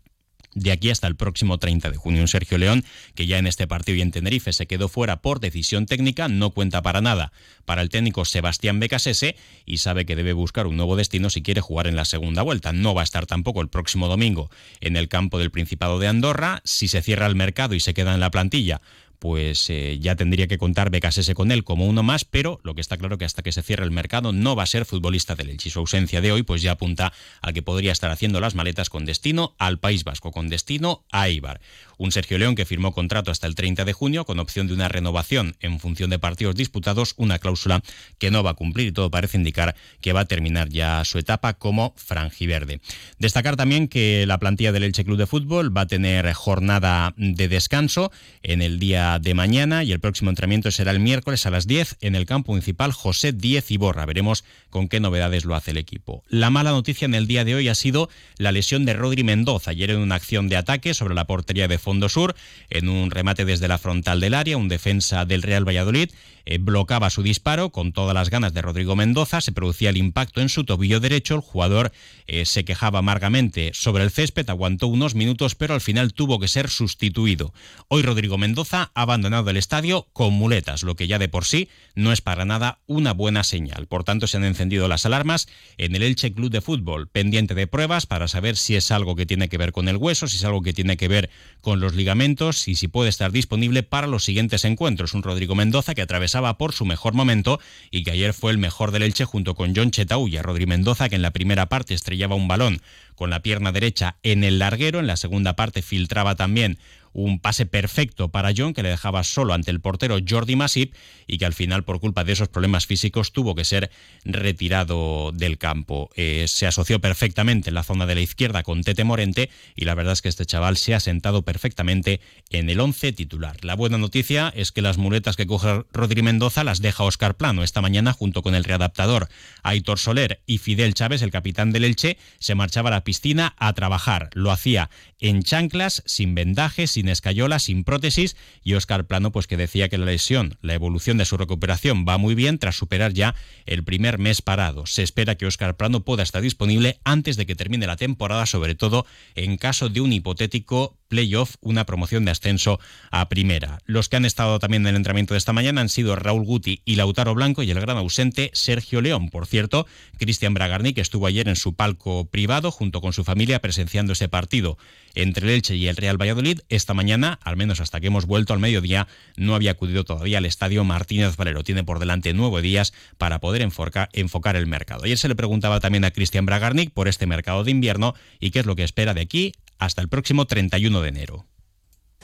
de 0.58 0.72
aquí 0.72 0.90
hasta 0.90 1.08
el 1.08 1.16
próximo 1.16 1.58
30 1.58 1.92
de 1.92 1.98
junio. 1.98 2.22
Un 2.22 2.28
Sergio 2.28 2.58
León 2.58 2.84
que 3.16 3.28
ya 3.28 3.38
en 3.38 3.48
este 3.48 3.68
partido 3.68 3.98
y 3.98 4.02
en 4.02 4.12
Tenerife 4.12 4.54
se 4.54 4.68
quedó 4.68 4.90
fuera 4.90 5.22
por 5.22 5.40
decisión 5.40 5.86
técnica, 5.86 6.28
no 6.28 6.52
cuenta 6.52 6.82
para 6.82 7.02
nada 7.02 7.32
para 7.66 7.82
el 7.82 7.90
técnico 7.90 8.26
Sebastián 8.26 8.80
Becasese 8.80 9.36
y 9.66 9.78
sabe 9.78 10.06
que 10.06 10.16
debe 10.16 10.34
buscar 10.34 10.68
un 10.68 10.78
nuevo 10.78 10.96
destino 10.96 11.30
si 11.30 11.42
quiere 11.42 11.62
jugar 11.62 11.88
en 11.88 11.96
la 11.96 12.06
segunda 12.06 12.42
vuelta. 12.42 12.72
No 12.74 12.94
va 12.94 13.02
a 13.02 13.04
estar 13.04 13.26
tampoco 13.26 13.62
el 13.62 13.68
próximo 13.68 14.08
domingo 14.08 14.50
en 14.80 14.96
el 14.96 15.10
campo 15.10 15.38
del 15.38 15.52
Principado 15.52 16.00
de 16.00 16.08
Andorra. 16.08 16.62
Si 16.64 16.88
se 16.88 17.02
cierra 17.02 17.28
el 17.28 17.36
mercado 17.36 17.76
y 17.76 17.80
se 17.80 17.94
queda 17.94 18.14
en 18.14 18.20
la 18.20 18.32
plantilla, 18.32 18.82
pues 19.20 19.70
eh, 19.70 19.98
ya 20.00 20.16
tendría 20.16 20.48
que 20.48 20.58
contar 20.58 20.90
Becasese 20.90 21.34
con 21.34 21.52
él 21.52 21.64
como 21.64 21.86
uno 21.86 22.04
más, 22.04 22.26
pero 22.26 22.60
lo 22.64 22.76
que 22.76 22.82
está 22.82 22.98
claro 22.98 23.18
que 23.18 23.26
hasta 23.26 23.42
que 23.42 23.52
se 23.52 23.64
cierre 23.64 23.84
el 23.84 23.92
mercado 23.92 24.34
no 24.34 24.56
va 24.56 24.64
a 24.64 24.68
ser 24.68 24.86
futbolista 24.86 25.36
del 25.36 25.50
Elche. 25.50 25.70
Su 25.70 25.80
ausencia 25.80 26.22
de 26.22 26.32
hoy 26.32 26.44
pues 26.44 26.62
ya 26.62 26.72
apunta 26.72 27.14
a 27.42 27.54
que 27.54 27.62
podría 27.62 27.92
estar 27.92 28.12
haciendo 28.12 28.40
las 28.40 28.56
maletas 28.56 28.90
con 28.90 29.06
destino 29.06 29.56
al 29.58 29.80
País 29.80 30.04
Vasco, 30.04 30.32
con 30.32 30.50
destino 30.50 31.06
a 31.12 31.28
Eibar. 31.28 31.62
Un 31.98 32.12
Sergio 32.12 32.38
León 32.38 32.56
que 32.56 32.66
firmó 32.66 32.94
contrato 32.94 33.32
hasta 33.32 33.48
el 33.48 33.56
30 33.56 33.86
de 33.86 33.94
junio 33.94 34.26
con 34.26 34.40
opción 34.40 34.68
de 34.68 34.74
una 34.74 34.90
renovación 34.90 35.56
en 35.60 35.80
función 35.80 36.10
de 36.10 36.20
partidos 36.20 36.56
disputados, 36.56 37.14
una 37.18 37.40
cláusula 37.40 37.82
que 38.18 38.32
no 38.32 38.44
va 38.44 38.52
a 38.52 38.54
cumplir 38.54 38.88
y 38.88 38.92
todo 38.92 39.12
parece 39.12 39.38
indicar 39.38 39.76
que 40.02 40.14
va 40.14 40.22
a 40.22 40.26
terminar 40.26 40.70
ya 40.70 41.04
su 41.06 41.18
etapa 41.18 41.54
como 41.54 41.94
franjiverde. 41.98 42.82
Destacar 43.20 43.56
también 43.56 43.88
que 43.88 44.26
la 44.26 44.38
plantilla 44.38 44.72
del 44.72 44.84
Elche 44.84 45.06
Club 45.06 45.18
de 45.18 45.28
Fútbol 45.28 45.76
va 45.76 45.82
a 45.82 45.88
tener 45.88 46.32
jornada 46.34 47.14
de 47.18 47.48
descanso 47.48 48.12
en 48.44 48.62
el 48.62 48.80
día 48.80 49.20
de 49.20 49.34
mañana 49.34 49.84
y 49.84 49.92
el 49.92 50.00
próximo 50.00 50.30
entrenamiento 50.30 50.72
será 50.72 50.92
el 50.92 51.00
miércoles 51.00 51.46
a 51.46 51.52
las 51.52 51.68
10 51.68 51.98
en 52.02 52.16
el 52.16 52.26
campo 52.26 52.52
municipal 52.52 52.92
José 52.92 53.32
Díez 53.32 53.72
Iborra. 53.72 54.06
Veremos 54.06 54.44
con 54.70 54.88
qué 54.88 55.00
novedades 55.00 55.46
lo 55.46 55.56
hace 55.56 55.72
el 55.72 55.78
equipo. 55.78 56.24
La 56.30 56.50
mala 56.50 56.72
noticia 56.72 57.06
en 57.06 57.16
el 57.16 57.28
día 57.28 57.46
de 57.46 57.56
hoy 57.56 57.68
ha 57.68 57.76
sido 57.76 58.10
la 58.38 58.52
lesión 58.52 58.86
de 58.86 58.94
Rodri 58.94 59.24
Mendoza 59.24 59.72
ayer 59.72 59.92
en 59.92 60.00
una 60.00 60.16
acción 60.16 60.50
de 60.50 60.58
ataque 60.58 60.94
sobre 60.94 61.16
la 61.16 61.26
portería 61.26 61.68
de 61.68 61.78
Fondo 61.88 62.10
Sur, 62.10 62.36
en 62.70 62.90
un 62.90 63.12
remate 63.12 63.46
desde 63.46 63.70
la 63.70 63.78
frontal 63.78 64.20
del 64.20 64.34
área, 64.34 64.58
un 64.58 64.68
defensa 64.68 65.24
del 65.24 65.42
Real 65.42 65.66
Valladolid 65.66 66.10
eh, 66.50 66.60
blocaba 66.60 67.10
su 67.10 67.24
disparo 67.24 67.72
con 67.72 67.92
todas 67.92 68.14
las 68.14 68.30
ganas 68.30 68.54
de 68.54 68.62
Rodrigo 68.62 68.96
Mendoza, 68.96 69.42
se 69.42 69.52
producía 69.52 69.90
el 69.90 69.98
impacto 69.98 70.40
en 70.40 70.48
su 70.48 70.64
tobillo 70.64 71.02
derecho, 71.02 71.36
el 71.36 71.42
jugador 71.42 71.92
eh, 72.26 72.46
se 72.46 72.64
quejaba 72.64 73.00
amargamente 73.00 73.72
sobre 73.74 74.06
el 74.06 74.12
césped, 74.12 74.50
aguantó 74.50 74.88
unos 74.88 75.14
minutos, 75.14 75.56
pero 75.56 75.74
al 75.74 75.82
final 75.82 76.14
tuvo 76.14 76.40
que 76.40 76.48
ser 76.48 76.70
sustituido. 76.70 77.54
Hoy 77.90 78.02
Rodrigo 78.02 78.38
Mendoza 78.38 78.92
ha 78.96 79.02
abandonado 79.02 79.50
el 79.50 79.58
estadio 79.58 80.08
con 80.14 80.34
muletas, 80.36 80.84
lo 80.84 80.96
que 80.96 81.08
ya 81.08 81.20
de 81.20 81.28
por 81.28 81.44
sí 81.44 81.68
no 81.96 82.14
es 82.14 82.22
para 82.22 82.46
nada 82.46 82.80
una 82.88 83.12
buena 83.12 83.44
señal. 83.44 83.88
Por 83.88 84.06
tanto, 84.06 84.26
se 84.26 84.38
han 84.38 84.46
encendido 84.46 84.88
las 84.88 85.06
alarmas 85.06 85.50
en 85.78 85.98
el 85.98 86.04
Elche 86.04 86.32
Club 86.32 86.50
de 86.50 86.62
Fútbol, 86.62 87.10
pendiente 87.10 87.56
de 87.56 87.68
pruebas 87.68 88.06
para 88.06 88.30
saber 88.30 88.56
si 88.56 88.78
es 88.78 88.90
algo 88.92 89.18
que 89.18 89.26
tiene 89.26 89.50
que 89.50 89.58
ver 89.58 89.74
con 89.74 89.90
el 89.90 89.98
hueso, 89.98 90.30
si 90.30 90.38
es 90.38 90.46
algo 90.46 90.62
que 90.62 90.72
tiene 90.72 90.96
que 90.96 91.10
ver 91.10 91.30
con 91.60 91.82
los 91.82 91.94
ligamentos 91.94 92.70
y 92.70 92.76
si 92.76 92.88
puede 92.88 93.10
estar 93.10 93.34
disponible 93.34 93.84
para 93.84 94.08
los 94.08 94.24
siguientes 94.24 94.64
encuentros. 94.64 95.14
Un 95.14 95.24
Rodrigo 95.24 95.54
Mendoza 95.54 95.94
que 95.94 96.02
atravesaba 96.02 96.37
por 96.58 96.74
su 96.74 96.86
mejor 96.86 97.14
momento 97.14 97.60
y 97.92 98.04
que 98.04 98.12
ayer 98.12 98.34
fue 98.34 98.52
el 98.52 98.58
mejor 98.58 98.92
del 98.92 99.04
Elche 99.04 99.26
junto 99.26 99.56
con 99.56 99.76
John 99.76 99.92
Chetau 99.92 100.28
y 100.28 100.38
a 100.38 100.44
Rodri 100.44 100.66
Mendoza, 100.66 101.10
que 101.10 101.16
en 101.16 101.22
la 101.22 101.32
primera 101.32 101.68
parte 101.68 101.94
estrellaba 101.94 102.36
un 102.36 102.48
balón 102.48 102.82
con 103.16 103.30
la 103.30 103.42
pierna 103.42 103.72
derecha 103.72 104.18
en 104.24 104.44
el 104.44 104.60
larguero, 104.60 105.00
en 105.00 105.08
la 105.08 105.18
segunda 105.18 105.56
parte 105.56 105.82
filtraba 105.82 106.36
también 106.36 106.78
un 107.14 107.40
pase 107.40 107.66
perfecto 107.66 108.30
para 108.30 108.52
John 108.56 108.74
que 108.74 108.84
le 108.84 108.90
dejaba 108.90 109.24
solo 109.24 109.54
ante 109.54 109.72
el 109.72 109.82
portero 109.82 110.18
Jordi 110.28 110.56
Masip 110.56 110.94
y 111.28 111.38
que 111.38 111.46
al 111.46 111.54
final 111.54 111.84
por 111.84 112.00
culpa 112.00 112.24
de 112.24 112.34
esos 112.34 112.48
problemas 112.48 112.86
físicos 112.86 113.32
tuvo 113.32 113.56
que 113.56 113.66
ser 113.66 113.92
retirado 114.24 115.32
del 115.34 115.58
campo. 115.58 116.10
Eh, 116.16 116.46
se 116.48 116.68
asoció 116.68 117.00
perfectamente 117.00 117.70
en 117.70 117.76
la 117.76 117.84
zona 117.84 118.06
de 118.06 118.16
la 118.16 118.22
izquierda 118.22 118.64
con 118.64 118.84
Tete 118.84 119.04
Morente 119.04 119.50
y 119.76 119.86
la 119.86 119.96
verdad 119.96 120.14
es 120.14 120.22
que 120.22 120.30
este 120.30 120.46
chaval 120.46 120.78
se 120.78 120.96
ha 120.96 121.00
sentado 121.00 121.44
perfectamente 121.44 122.22
en 122.50 122.70
el 122.70 122.80
11 122.80 123.14
titular. 123.14 123.64
La 123.64 123.76
buena 123.76 123.98
noticia 123.98 124.52
es 124.56 124.72
que 124.72 124.82
las 124.82 124.98
muletas 124.98 125.36
que 125.36 125.48
coge 125.48 125.84
Rodri 125.92 126.22
Mendoza 126.22 126.64
las 126.64 126.82
deja 126.82 127.04
Oscar 127.04 127.36
Plano 127.36 127.64
esta 127.64 127.82
mañana 127.82 128.14
junto 128.14 128.42
con 128.42 128.56
el 128.56 128.64
readaptador 128.64 129.30
Aitor 129.64 130.00
Soler 130.00 130.42
y 130.46 130.60
Fidel 130.60 130.94
Chávez, 130.94 131.22
el 131.22 131.32
capitán 131.32 131.72
del 131.72 131.84
Elche, 131.84 132.18
se 132.40 132.56
marchaba 132.56 132.90
a 132.90 132.92
la 132.92 133.04
piscina 133.04 133.56
a 133.58 133.74
trabajar. 133.74 134.30
Lo 134.34 134.52
hacía 134.52 134.90
en 135.20 135.44
chanclas, 135.44 136.04
sin 136.06 136.36
vendajes, 136.36 136.92
sin 136.92 137.07
escayola, 137.10 137.60
sin 137.60 137.84
prótesis 137.84 138.36
y 138.64 138.74
Oscar 138.74 139.06
Plano 139.08 139.32
pues 139.32 139.48
que 139.48 139.58
decía 139.58 139.90
que 139.90 139.98
la 139.98 140.06
lesión, 140.06 140.58
la 140.62 140.74
evolución 140.74 141.18
de 141.18 141.26
su 141.26 141.38
recuperación 141.38 142.06
va 142.08 142.18
muy 142.18 142.36
bien 142.36 142.60
tras 142.60 142.76
superar 142.76 143.14
ya 143.14 143.36
el 143.66 143.84
primer 143.84 144.18
mes 144.18 144.42
parado. 144.42 144.86
Se 144.86 145.04
espera 145.04 145.36
que 145.36 145.46
Oscar 145.46 145.78
Plano 145.78 146.04
pueda 146.04 146.24
estar 146.24 146.42
disponible 146.42 147.00
antes 147.04 147.38
de 147.38 147.46
que 147.46 147.56
termine 147.56 147.88
la 147.88 147.98
temporada, 147.98 148.46
sobre 148.46 148.76
todo 148.76 149.06
en 149.36 149.58
caso 149.58 149.90
de 149.90 150.02
un 150.02 150.14
hipotético 150.14 150.97
playoff, 151.08 151.56
una 151.62 151.86
promoción 151.86 152.26
de 152.26 152.32
ascenso 152.32 152.80
a 153.12 153.30
primera. 153.30 153.80
Los 153.86 154.10
que 154.10 154.18
han 154.18 154.26
estado 154.26 154.60
también 154.60 154.84
en 154.84 154.90
el 154.90 154.96
entrenamiento 154.98 155.34
de 155.34 155.40
esta 155.40 155.54
mañana 155.54 155.82
han 155.82 155.90
sido 155.90 156.16
Raúl 156.16 156.44
Guti 156.44 156.82
y 156.86 156.96
Lautaro 156.96 157.34
Blanco 157.34 157.64
y 157.64 157.72
el 157.72 157.80
gran 157.80 157.98
ausente 157.98 158.52
Sergio 158.54 159.02
León. 159.02 159.30
Por 159.30 159.48
cierto, 159.48 159.88
Cristian 160.18 160.54
Bragarni, 160.54 160.94
que 160.94 161.02
estuvo 161.02 161.28
ayer 161.28 161.48
en 161.48 161.56
su 161.56 161.76
palco 161.76 162.26
privado 162.26 162.72
junto 162.72 163.02
con 163.02 163.14
su 163.14 163.24
familia 163.24 163.60
presenciando 163.60 164.14
ese 164.14 164.30
partido 164.30 164.78
entre 165.16 165.48
el 165.48 165.54
Elche 165.56 165.76
y 165.76 165.88
el 165.88 165.96
Real 165.96 166.22
Valladolid, 166.22 166.60
esta 166.70 166.94
mañana, 166.94 167.40
al 167.44 167.58
menos 167.58 167.80
hasta 167.80 168.00
que 168.00 168.08
hemos 168.08 168.26
vuelto 168.26 168.54
al 168.54 168.60
mediodía, 168.60 169.08
no 169.36 169.56
había 169.56 169.72
acudido 169.72 170.04
todavía 170.04 170.38
al 170.38 170.46
estadio 170.46 170.84
Martínez 170.84 171.36
Valero. 171.38 171.64
Tiene 171.64 171.84
por 171.84 172.00
delante 172.00 172.34
nueve 172.34 172.62
días 172.62 172.94
para 173.18 173.40
poder 173.40 173.62
enfocar, 173.62 174.10
el 174.56 174.68
mercado. 174.68 175.06
Ayer 175.06 175.18
se 175.18 175.28
le 175.28 175.36
preguntaba 175.36 175.80
también 175.80 176.06
a 176.06 176.12
Cristian 176.12 176.46
Bragarnik 176.46 176.92
por 176.92 177.08
este 177.08 177.26
mercado 177.26 177.64
de 177.64 177.72
invierno 177.72 178.14
y 178.40 178.52
qué 178.52 178.60
es 178.60 178.66
lo 178.66 178.76
que 178.76 178.84
espera 178.84 179.14
de 179.14 179.22
aquí 179.22 179.54
hasta 179.80 180.02
el 180.02 180.10
próximo 180.10 180.46
31 180.46 181.02
de 181.02 181.10
enero. 181.10 181.46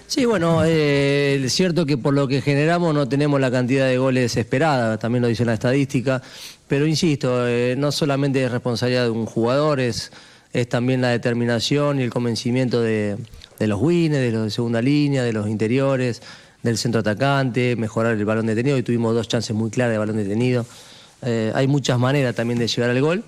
Sí, 0.08 0.26
bueno, 0.26 0.64
eh, 0.66 1.42
es 1.44 1.54
cierto 1.54 1.86
que 1.86 1.98
por 1.98 2.14
lo 2.14 2.28
que 2.28 2.42
generamos 2.42 2.94
no 2.94 3.08
tenemos 3.08 3.40
la 3.40 3.50
cantidad 3.50 3.88
de 3.88 3.98
goles 3.98 4.36
esperada, 4.38 4.98
también 4.98 5.22
lo 5.22 5.28
dice 5.28 5.46
la 5.46 5.54
estadística, 5.54 6.22
pero 6.68 6.86
insisto, 6.86 7.48
eh, 7.48 7.76
no 7.78 7.92
solamente 7.92 8.44
es 8.44 8.52
responsabilidad 8.52 9.06
de 9.06 9.10
un 9.12 9.26
jugador, 9.26 9.80
es, 9.80 10.12
también 10.70 11.02
la 11.02 11.10
determinación 11.10 12.00
y 12.00 12.04
el 12.04 12.12
convencimiento 12.12 12.80
de, 12.82 13.18
de 13.58 13.68
los 13.68 13.82
winners, 13.82 14.22
de 14.22 14.32
los 14.32 14.44
de 14.44 14.50
segunda 14.52 14.82
línea, 14.84 15.24
de 15.24 15.34
los 15.34 15.48
interiores, 15.48 16.22
del 16.64 16.78
centro 16.78 17.02
atacante, 17.02 17.76
mejorar 17.76 18.18
el 18.18 18.26
balón 18.26 18.46
detenido, 18.46 18.78
y 18.78 18.84
tuvimos 18.84 19.14
dos 19.14 19.28
chances 19.28 19.56
muy 19.56 19.70
claras 19.70 19.94
de 19.94 19.98
balón 19.98 20.18
detenido. 20.18 20.66
Eh, 21.22 21.52
hay 21.54 21.68
muchas 21.68 22.00
maneras 22.00 22.36
también 22.36 22.58
de 22.58 22.68
llegar 22.68 22.90
al 22.90 23.02
gol. 23.02 23.24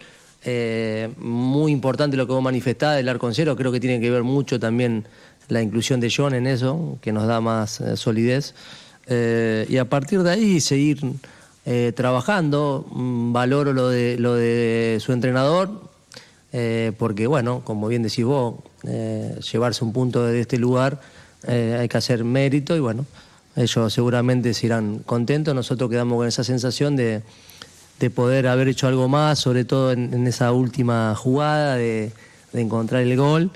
Eh, 0.47 1.09
muy 1.17 1.71
importante 1.71 2.15
lo 2.15 2.27
que 2.27 2.33
vos 2.33 2.43
manifestás 2.43 2.97
del 2.97 3.09
arco 3.09 3.31
creo 3.31 3.71
que 3.71 3.79
tiene 3.79 3.99
que 3.99 4.11
ver 4.11 4.21
mucho 4.21 4.59
también 4.59 5.07
la 5.47 5.63
inclusión 5.63 5.99
de 5.99 6.13
John 6.15 6.35
en 6.35 6.45
eso, 6.45 6.99
que 7.01 7.11
nos 7.11 7.25
da 7.25 7.41
más 7.41 7.81
eh, 7.81 7.97
solidez. 7.97 8.53
Eh, 9.07 9.65
y 9.67 9.77
a 9.77 9.89
partir 9.89 10.21
de 10.23 10.31
ahí 10.31 10.61
seguir 10.61 10.99
trabajando. 11.95 12.85
Mm, 12.91 13.33
valoro 13.33 13.73
lo 13.73 13.89
de, 13.89 14.17
lo 14.19 14.35
de 14.35 14.99
su 15.01 15.13
entrenador, 15.13 15.81
porque 16.99 17.25
bueno, 17.25 17.63
como 17.65 17.87
bien 17.87 18.03
decís 18.03 18.23
vos, 18.23 18.55
llevarse 19.51 19.83
un 19.83 19.91
punto 19.91 20.23
de 20.23 20.39
este 20.39 20.57
lugar 20.57 21.01
hay 21.47 21.87
que 21.89 21.97
hacer 21.97 22.23
mérito 22.23 22.75
y 22.75 22.79
bueno, 22.79 23.05
ellos 23.55 23.91
seguramente 23.91 24.53
se 24.53 24.67
irán 24.67 24.99
contentos. 24.99 25.55
Nosotros 25.55 25.89
quedamos 25.89 26.17
con 26.17 26.27
esa 26.27 26.43
sensación 26.43 26.95
de, 26.95 27.23
de 27.99 28.09
poder 28.09 28.47
haber 28.47 28.67
hecho 28.67 28.87
algo 28.87 29.07
más, 29.07 29.39
sobre 29.39 29.65
todo 29.65 29.91
en, 29.91 30.27
esa 30.27 30.51
última 30.51 31.15
jugada, 31.15 31.75
de, 31.75 32.11
encontrar 32.53 33.01
el 33.01 33.17
gol 33.17 33.51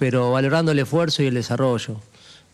pero 0.00 0.32
valorando 0.32 0.72
el 0.72 0.78
esfuerzo 0.78 1.22
y 1.22 1.26
el 1.26 1.34
desarrollo. 1.34 2.00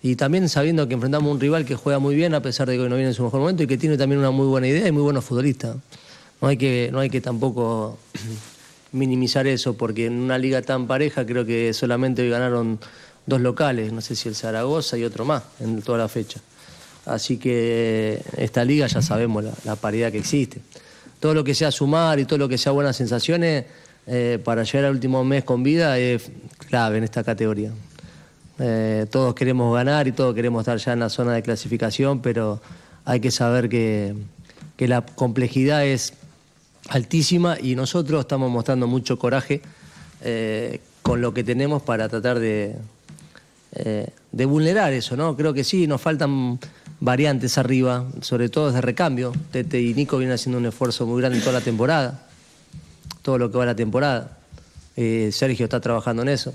Y 0.02 0.16
también 0.16 0.49
sabiendo 0.49 0.88
que 0.88 0.95
enfrentamos 0.95 1.28
a 1.28 1.33
un 1.33 1.38
rival 1.38 1.64
que 1.64 1.76
juega 1.76 2.00
muy 2.00 2.16
bien 2.16 2.35
a 2.35 2.43
pesar 2.43 2.69
de 2.69 2.76
que 2.76 2.88
no 2.88 2.97
viene 2.97 3.11
en 3.11 3.14
su 3.14 3.23
mejor 3.23 3.38
momento 3.38 3.62
y 3.62 3.69
que 3.69 3.78
tiene 3.78 3.97
también 3.97 4.19
una 4.19 4.33
muy 4.33 4.49
buena 4.49 4.66
idea 4.66 4.88
y 4.88 4.90
muy 4.90 5.02
buenos 5.02 5.25
futbolistas. 5.25 5.76
No 6.40 6.49
hay 6.49 6.57
que, 6.57 6.90
no 6.90 6.99
hay 6.99 7.09
que 7.09 7.21
tampoco 7.21 7.99
minimizar 8.93 9.47
eso, 9.47 9.76
porque 9.76 10.07
en 10.07 10.14
una 10.14 10.38
liga 10.38 10.61
tan 10.61 10.88
pareja 10.88 11.25
creo 11.25 11.47
que 11.47 11.73
solamente 11.73 12.23
hoy 12.23 12.31
ganaron 12.31 12.81
dos 13.26 13.40
locales, 13.40 13.93
no 13.93 14.00
sé 14.00 14.16
si 14.16 14.28
el 14.28 14.35
Zaragoza 14.35 14.99
y 14.99 15.05
otro 15.05 15.25
más 15.25 15.45
en 15.61 15.83
toda 15.83 15.99
la 15.99 16.09
fecha. 16.09 16.40
Así 17.05 17.37
que 17.37 18.21
esta 18.37 18.64
liga 18.64 18.88
ya 18.88 19.02
sabemos 19.02 19.45
la 19.64 19.76
paridad 19.76 20.11
que 20.11 20.19
existe. 20.19 20.61
Todo 21.20 21.35
lo 21.35 21.44
que 21.44 21.54
sea 21.54 21.70
sumar 21.70 22.18
y 22.18 22.25
todo 22.25 22.38
lo 22.38 22.49
que 22.49 22.58
sea 22.58 22.73
buenas 22.73 22.96
sensaciones 22.96 23.64
eh, 24.06 24.38
para 24.44 24.62
llegar 24.62 24.85
al 24.85 24.92
último 24.92 25.25
mes 25.25 25.42
con 25.42 25.64
vida 25.64 25.99
es 25.99 26.30
clave 26.68 26.99
en 26.99 27.04
esta 27.04 27.25
categoría. 27.25 27.73
Eh, 28.58 29.06
todos 29.11 29.35
queremos 29.35 29.75
ganar 29.75 30.06
y 30.06 30.12
todos 30.12 30.35
queremos 30.35 30.61
estar 30.61 30.78
ya 30.78 30.92
en 30.92 31.00
la 31.00 31.08
zona 31.08 31.32
de 31.32 31.42
clasificación, 31.42 32.20
pero 32.20 32.61
hay 33.04 33.20
que 33.20 33.30
saber 33.30 33.68
que, 33.68 34.14
la 34.78 35.00
complejidad 35.00 35.85
es 35.87 36.12
altísima 36.88 37.56
y 37.61 37.75
nosotros 37.75 38.20
estamos 38.20 38.50
mostrando 38.50 38.87
mucho 38.87 39.18
coraje 39.18 39.62
eh, 40.23 40.80
con 41.02 41.20
lo 41.20 41.35
que 41.35 41.42
tenemos 41.42 41.82
para 41.82 42.08
tratar 42.08 42.38
de, 42.38 42.76
de 43.73 44.44
vulnerar 44.44 44.92
eso, 44.92 45.16
¿no? 45.16 45.37
Creo 45.37 45.52
que 45.52 45.64
sí, 45.64 45.87
nos 45.87 46.00
faltan 46.00 46.58
variantes 47.00 47.59
arriba, 47.59 48.07
sobre 48.21 48.49
todo 48.49 48.69
desde 48.69 48.81
recambio. 48.81 49.33
Tete 49.50 49.81
y 49.81 49.95
Nico 49.95 50.19
vienen 50.19 50.35
haciendo 50.35 50.59
un 50.59 50.67
esfuerzo 50.67 51.07
muy 51.07 51.21
grande 51.21 51.41
toda 51.41 51.53
la 51.53 51.61
temporada 51.61 52.26
todo 53.26 53.38
lo 53.38 53.50
que 53.50 53.59
va 53.59 53.67
la 53.67 53.75
temporada. 53.75 54.38
Eh, 54.97 55.31
Sergio 55.33 55.65
está 55.65 55.81
trabajando 55.81 56.23
en 56.23 56.29
eso, 56.29 56.55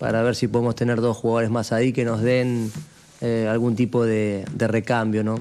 para 0.00 0.20
ver 0.24 0.34
si 0.34 0.48
podemos 0.48 0.74
tener 0.74 1.00
dos 1.00 1.16
jugadores 1.16 1.48
más 1.48 1.70
ahí 1.70 1.92
que 1.92 2.04
nos 2.04 2.22
den 2.22 2.72
eh, 3.20 3.46
algún 3.48 3.76
tipo 3.76 4.04
de, 4.04 4.44
de 4.52 4.66
recambio, 4.66 5.22
¿no? 5.22 5.38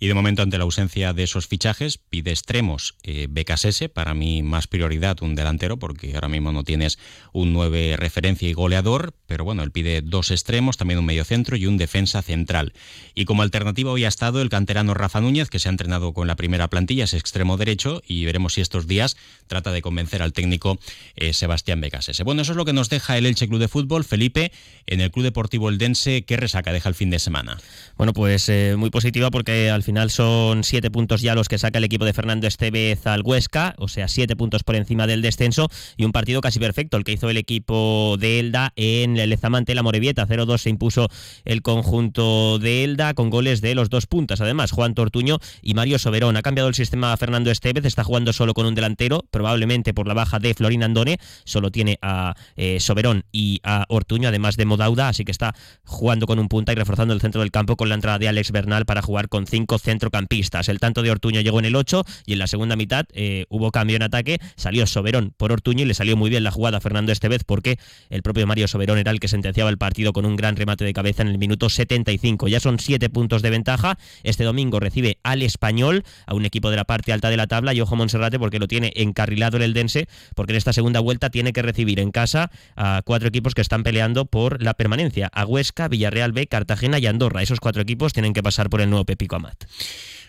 Y 0.00 0.06
de 0.06 0.14
momento, 0.14 0.42
ante 0.42 0.58
la 0.58 0.64
ausencia 0.64 1.12
de 1.12 1.24
esos 1.24 1.48
fichajes, 1.48 1.98
pide 1.98 2.30
extremos 2.30 2.94
eh, 3.02 3.26
Becasese, 3.28 3.88
para 3.88 4.14
mí 4.14 4.44
más 4.44 4.68
prioridad 4.68 5.20
un 5.22 5.34
delantero, 5.34 5.78
porque 5.78 6.14
ahora 6.14 6.28
mismo 6.28 6.52
no 6.52 6.62
tienes 6.62 6.98
un 7.32 7.52
9 7.52 7.96
referencia 7.96 8.48
y 8.48 8.52
goleador, 8.52 9.14
pero 9.26 9.44
bueno, 9.44 9.64
él 9.64 9.72
pide 9.72 10.00
dos 10.02 10.30
extremos, 10.30 10.76
también 10.76 11.00
un 11.00 11.06
medio 11.06 11.24
centro 11.24 11.56
y 11.56 11.66
un 11.66 11.78
defensa 11.78 12.22
central. 12.22 12.74
Y 13.14 13.24
como 13.24 13.42
alternativa 13.42 13.90
hoy 13.90 14.04
ha 14.04 14.08
estado 14.08 14.40
el 14.40 14.50
canterano 14.50 14.94
Rafa 14.94 15.20
Núñez, 15.20 15.50
que 15.50 15.58
se 15.58 15.68
ha 15.68 15.70
entrenado 15.70 16.12
con 16.12 16.28
la 16.28 16.36
primera 16.36 16.68
plantilla, 16.68 17.04
es 17.04 17.14
extremo 17.14 17.56
derecho, 17.56 18.00
y 18.06 18.24
veremos 18.24 18.54
si 18.54 18.60
estos 18.60 18.86
días 18.86 19.16
trata 19.48 19.72
de 19.72 19.82
convencer 19.82 20.22
al 20.22 20.32
técnico 20.32 20.78
eh, 21.16 21.32
Sebastián 21.32 21.80
Becasese. 21.80 22.22
Bueno, 22.22 22.42
eso 22.42 22.52
es 22.52 22.56
lo 22.56 22.64
que 22.64 22.72
nos 22.72 22.88
deja 22.88 23.18
el 23.18 23.26
Elche 23.26 23.48
Club 23.48 23.60
de 23.60 23.68
Fútbol. 23.68 24.04
Felipe, 24.04 24.52
en 24.86 25.00
el 25.00 25.10
Club 25.10 25.24
Deportivo 25.24 25.68
Eldense, 25.68 26.22
¿qué 26.22 26.36
resaca 26.36 26.72
deja 26.72 26.88
el 26.88 26.94
fin 26.94 27.10
de 27.10 27.18
semana? 27.18 27.58
Bueno, 27.96 28.12
pues 28.12 28.48
eh, 28.48 28.76
muy 28.78 28.90
positiva 28.90 29.30
porque 29.32 29.70
al 29.70 29.82
final 29.88 30.10
son 30.10 30.64
siete 30.64 30.90
puntos 30.90 31.22
ya 31.22 31.34
los 31.34 31.48
que 31.48 31.56
saca 31.56 31.78
el 31.78 31.84
equipo 31.84 32.04
de 32.04 32.12
Fernando 32.12 32.46
Estevez 32.46 33.06
al 33.06 33.22
Huesca, 33.22 33.74
o 33.78 33.88
sea, 33.88 34.06
siete 34.06 34.36
puntos 34.36 34.62
por 34.62 34.76
encima 34.76 35.06
del 35.06 35.22
descenso 35.22 35.70
y 35.96 36.04
un 36.04 36.12
partido 36.12 36.42
casi 36.42 36.58
perfecto 36.58 36.98
el 36.98 37.04
que 37.04 37.12
hizo 37.12 37.30
el 37.30 37.38
equipo 37.38 38.16
de 38.20 38.38
Elda 38.38 38.74
en 38.76 39.16
el 39.16 39.30
Lezamante 39.30 39.74
la 39.74 39.82
Morevieta. 39.82 40.26
0-2 40.26 40.58
se 40.58 40.68
impuso 40.68 41.08
el 41.46 41.62
conjunto 41.62 42.58
de 42.58 42.84
Elda 42.84 43.14
con 43.14 43.30
goles 43.30 43.62
de 43.62 43.74
los 43.74 43.88
dos 43.88 44.04
puntas. 44.04 44.42
Además, 44.42 44.72
Juan 44.72 44.92
Tortuño 44.92 45.38
y 45.62 45.72
Mario 45.72 45.98
Soberón. 45.98 46.36
Ha 46.36 46.42
cambiado 46.42 46.68
el 46.68 46.74
sistema 46.74 47.16
Fernando 47.16 47.50
Estevez, 47.50 47.86
está 47.86 48.04
jugando 48.04 48.34
solo 48.34 48.52
con 48.52 48.66
un 48.66 48.74
delantero, 48.74 49.24
probablemente 49.30 49.94
por 49.94 50.06
la 50.06 50.12
baja 50.12 50.38
de 50.38 50.52
Florín 50.52 50.82
Andone. 50.82 51.18
Solo 51.44 51.70
tiene 51.70 51.98
a 52.02 52.34
eh, 52.56 52.78
Soberón 52.80 53.24
y 53.32 53.60
a 53.62 53.86
Ortuño, 53.88 54.28
además 54.28 54.58
de 54.58 54.66
Modauda, 54.66 55.08
así 55.08 55.24
que 55.24 55.32
está 55.32 55.54
jugando 55.86 56.26
con 56.26 56.38
un 56.38 56.48
punta 56.48 56.72
y 56.72 56.74
reforzando 56.74 57.14
el 57.14 57.22
centro 57.22 57.40
del 57.40 57.50
campo 57.50 57.76
con 57.76 57.88
la 57.88 57.94
entrada 57.94 58.18
de 58.18 58.28
Alex 58.28 58.52
Bernal 58.52 58.84
para 58.84 59.00
jugar 59.00 59.30
con 59.30 59.46
cinco 59.46 59.77
centrocampistas 59.82 60.68
el 60.68 60.80
tanto 60.80 61.02
de 61.02 61.10
Ortuño 61.10 61.40
llegó 61.40 61.58
en 61.58 61.64
el 61.64 61.76
8 61.76 62.04
y 62.26 62.32
en 62.32 62.38
la 62.38 62.46
segunda 62.46 62.76
mitad 62.76 63.06
eh, 63.12 63.46
hubo 63.48 63.70
cambio 63.70 63.96
en 63.96 64.02
ataque, 64.02 64.38
salió 64.56 64.86
Soberón 64.86 65.32
por 65.36 65.52
Ortuño 65.52 65.82
y 65.82 65.86
le 65.86 65.94
salió 65.94 66.16
muy 66.16 66.30
bien 66.30 66.44
la 66.44 66.50
jugada 66.50 66.78
a 66.78 66.80
Fernando 66.80 67.12
Estevez 67.12 67.44
porque 67.44 67.78
el 68.10 68.22
propio 68.22 68.46
Mario 68.46 68.68
Soberón 68.68 68.98
era 68.98 69.10
el 69.10 69.20
que 69.20 69.28
sentenciaba 69.28 69.70
el 69.70 69.78
partido 69.78 70.12
con 70.12 70.24
un 70.26 70.36
gran 70.36 70.56
remate 70.56 70.84
de 70.84 70.92
cabeza 70.92 71.22
en 71.22 71.28
el 71.28 71.38
minuto 71.38 71.68
75. 71.68 72.48
Ya 72.48 72.60
son 72.60 72.78
7 72.78 73.08
puntos 73.10 73.42
de 73.42 73.50
ventaja. 73.50 73.98
Este 74.22 74.44
domingo 74.44 74.80
recibe 74.80 75.18
al 75.22 75.42
Español, 75.42 76.04
a 76.26 76.34
un 76.34 76.44
equipo 76.44 76.70
de 76.70 76.76
la 76.76 76.84
parte 76.84 77.12
alta 77.12 77.30
de 77.30 77.36
la 77.36 77.46
tabla 77.46 77.74
y 77.74 77.80
ojo 77.80 77.96
Monserrate 77.96 78.38
porque 78.38 78.58
lo 78.58 78.68
tiene 78.68 78.92
encarrilado 78.96 79.56
el 79.56 79.62
Eldense 79.64 80.08
porque 80.34 80.52
en 80.52 80.56
esta 80.56 80.72
segunda 80.72 81.00
vuelta 81.00 81.30
tiene 81.30 81.52
que 81.52 81.62
recibir 81.62 82.00
en 82.00 82.10
casa 82.10 82.50
a 82.76 83.02
cuatro 83.04 83.28
equipos 83.28 83.54
que 83.54 83.62
están 83.62 83.82
peleando 83.82 84.26
por 84.26 84.62
la 84.62 84.74
permanencia. 84.74 85.30
A 85.32 85.44
Huesca, 85.44 85.88
Villarreal 85.88 86.32
B, 86.32 86.46
Cartagena 86.46 86.98
y 86.98 87.06
Andorra. 87.06 87.42
Esos 87.42 87.60
cuatro 87.60 87.82
equipos 87.82 88.12
tienen 88.12 88.32
que 88.32 88.42
pasar 88.42 88.70
por 88.70 88.80
el 88.80 88.90
nuevo 88.90 89.04
Pepico 89.04 89.36
Amat. 89.36 89.64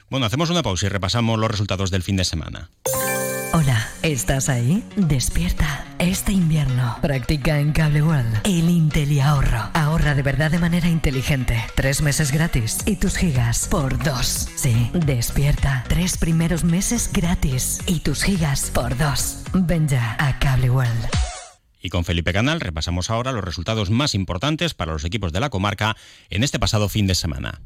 Bueno, 0.09 0.25
hacemos 0.25 0.49
una 0.49 0.63
pausa 0.63 0.87
y 0.87 0.89
repasamos 0.89 1.37
los 1.39 1.51
resultados 1.51 1.91
del 1.91 2.03
fin 2.03 2.15
de 2.15 2.25
semana. 2.25 2.69
Hola, 3.51 3.89
¿estás 4.03 4.47
ahí? 4.47 4.83
Despierta. 4.95 5.85
Este 5.97 6.31
invierno 6.31 6.97
practica 7.01 7.59
en 7.59 7.73
Cable 7.73 8.03
World 8.03 8.41
el 8.43 8.69
Intel 8.69 9.19
ahorro. 9.21 9.69
Ahorra 9.73 10.13
de 10.13 10.21
verdad 10.21 10.51
de 10.51 10.59
manera 10.59 10.87
inteligente. 10.87 11.59
Tres 11.75 12.01
meses 12.01 12.31
gratis 12.31 12.77
y 12.85 12.97
tus 12.97 13.17
gigas 13.17 13.67
por 13.67 14.01
dos. 14.03 14.47
Sí, 14.55 14.91
despierta. 14.93 15.83
Tres 15.87 16.17
primeros 16.17 16.63
meses 16.63 17.09
gratis 17.11 17.79
y 17.87 18.01
tus 18.01 18.23
gigas 18.23 18.69
por 18.71 18.95
dos. 18.97 19.39
Ven 19.53 19.87
ya 19.87 20.15
a 20.19 20.37
Cable 20.37 20.69
World. 20.69 21.07
Y 21.81 21.89
con 21.89 22.05
Felipe 22.05 22.33
Canal 22.33 22.59
repasamos 22.59 23.09
ahora 23.09 23.31
los 23.31 23.43
resultados 23.43 23.89
más 23.89 24.13
importantes 24.13 24.75
para 24.75 24.93
los 24.93 25.05
equipos 25.05 25.33
de 25.33 25.39
la 25.39 25.49
comarca 25.49 25.97
en 26.29 26.43
este 26.43 26.59
pasado 26.59 26.87
fin 26.87 27.07
de 27.07 27.15
semana. 27.15 27.61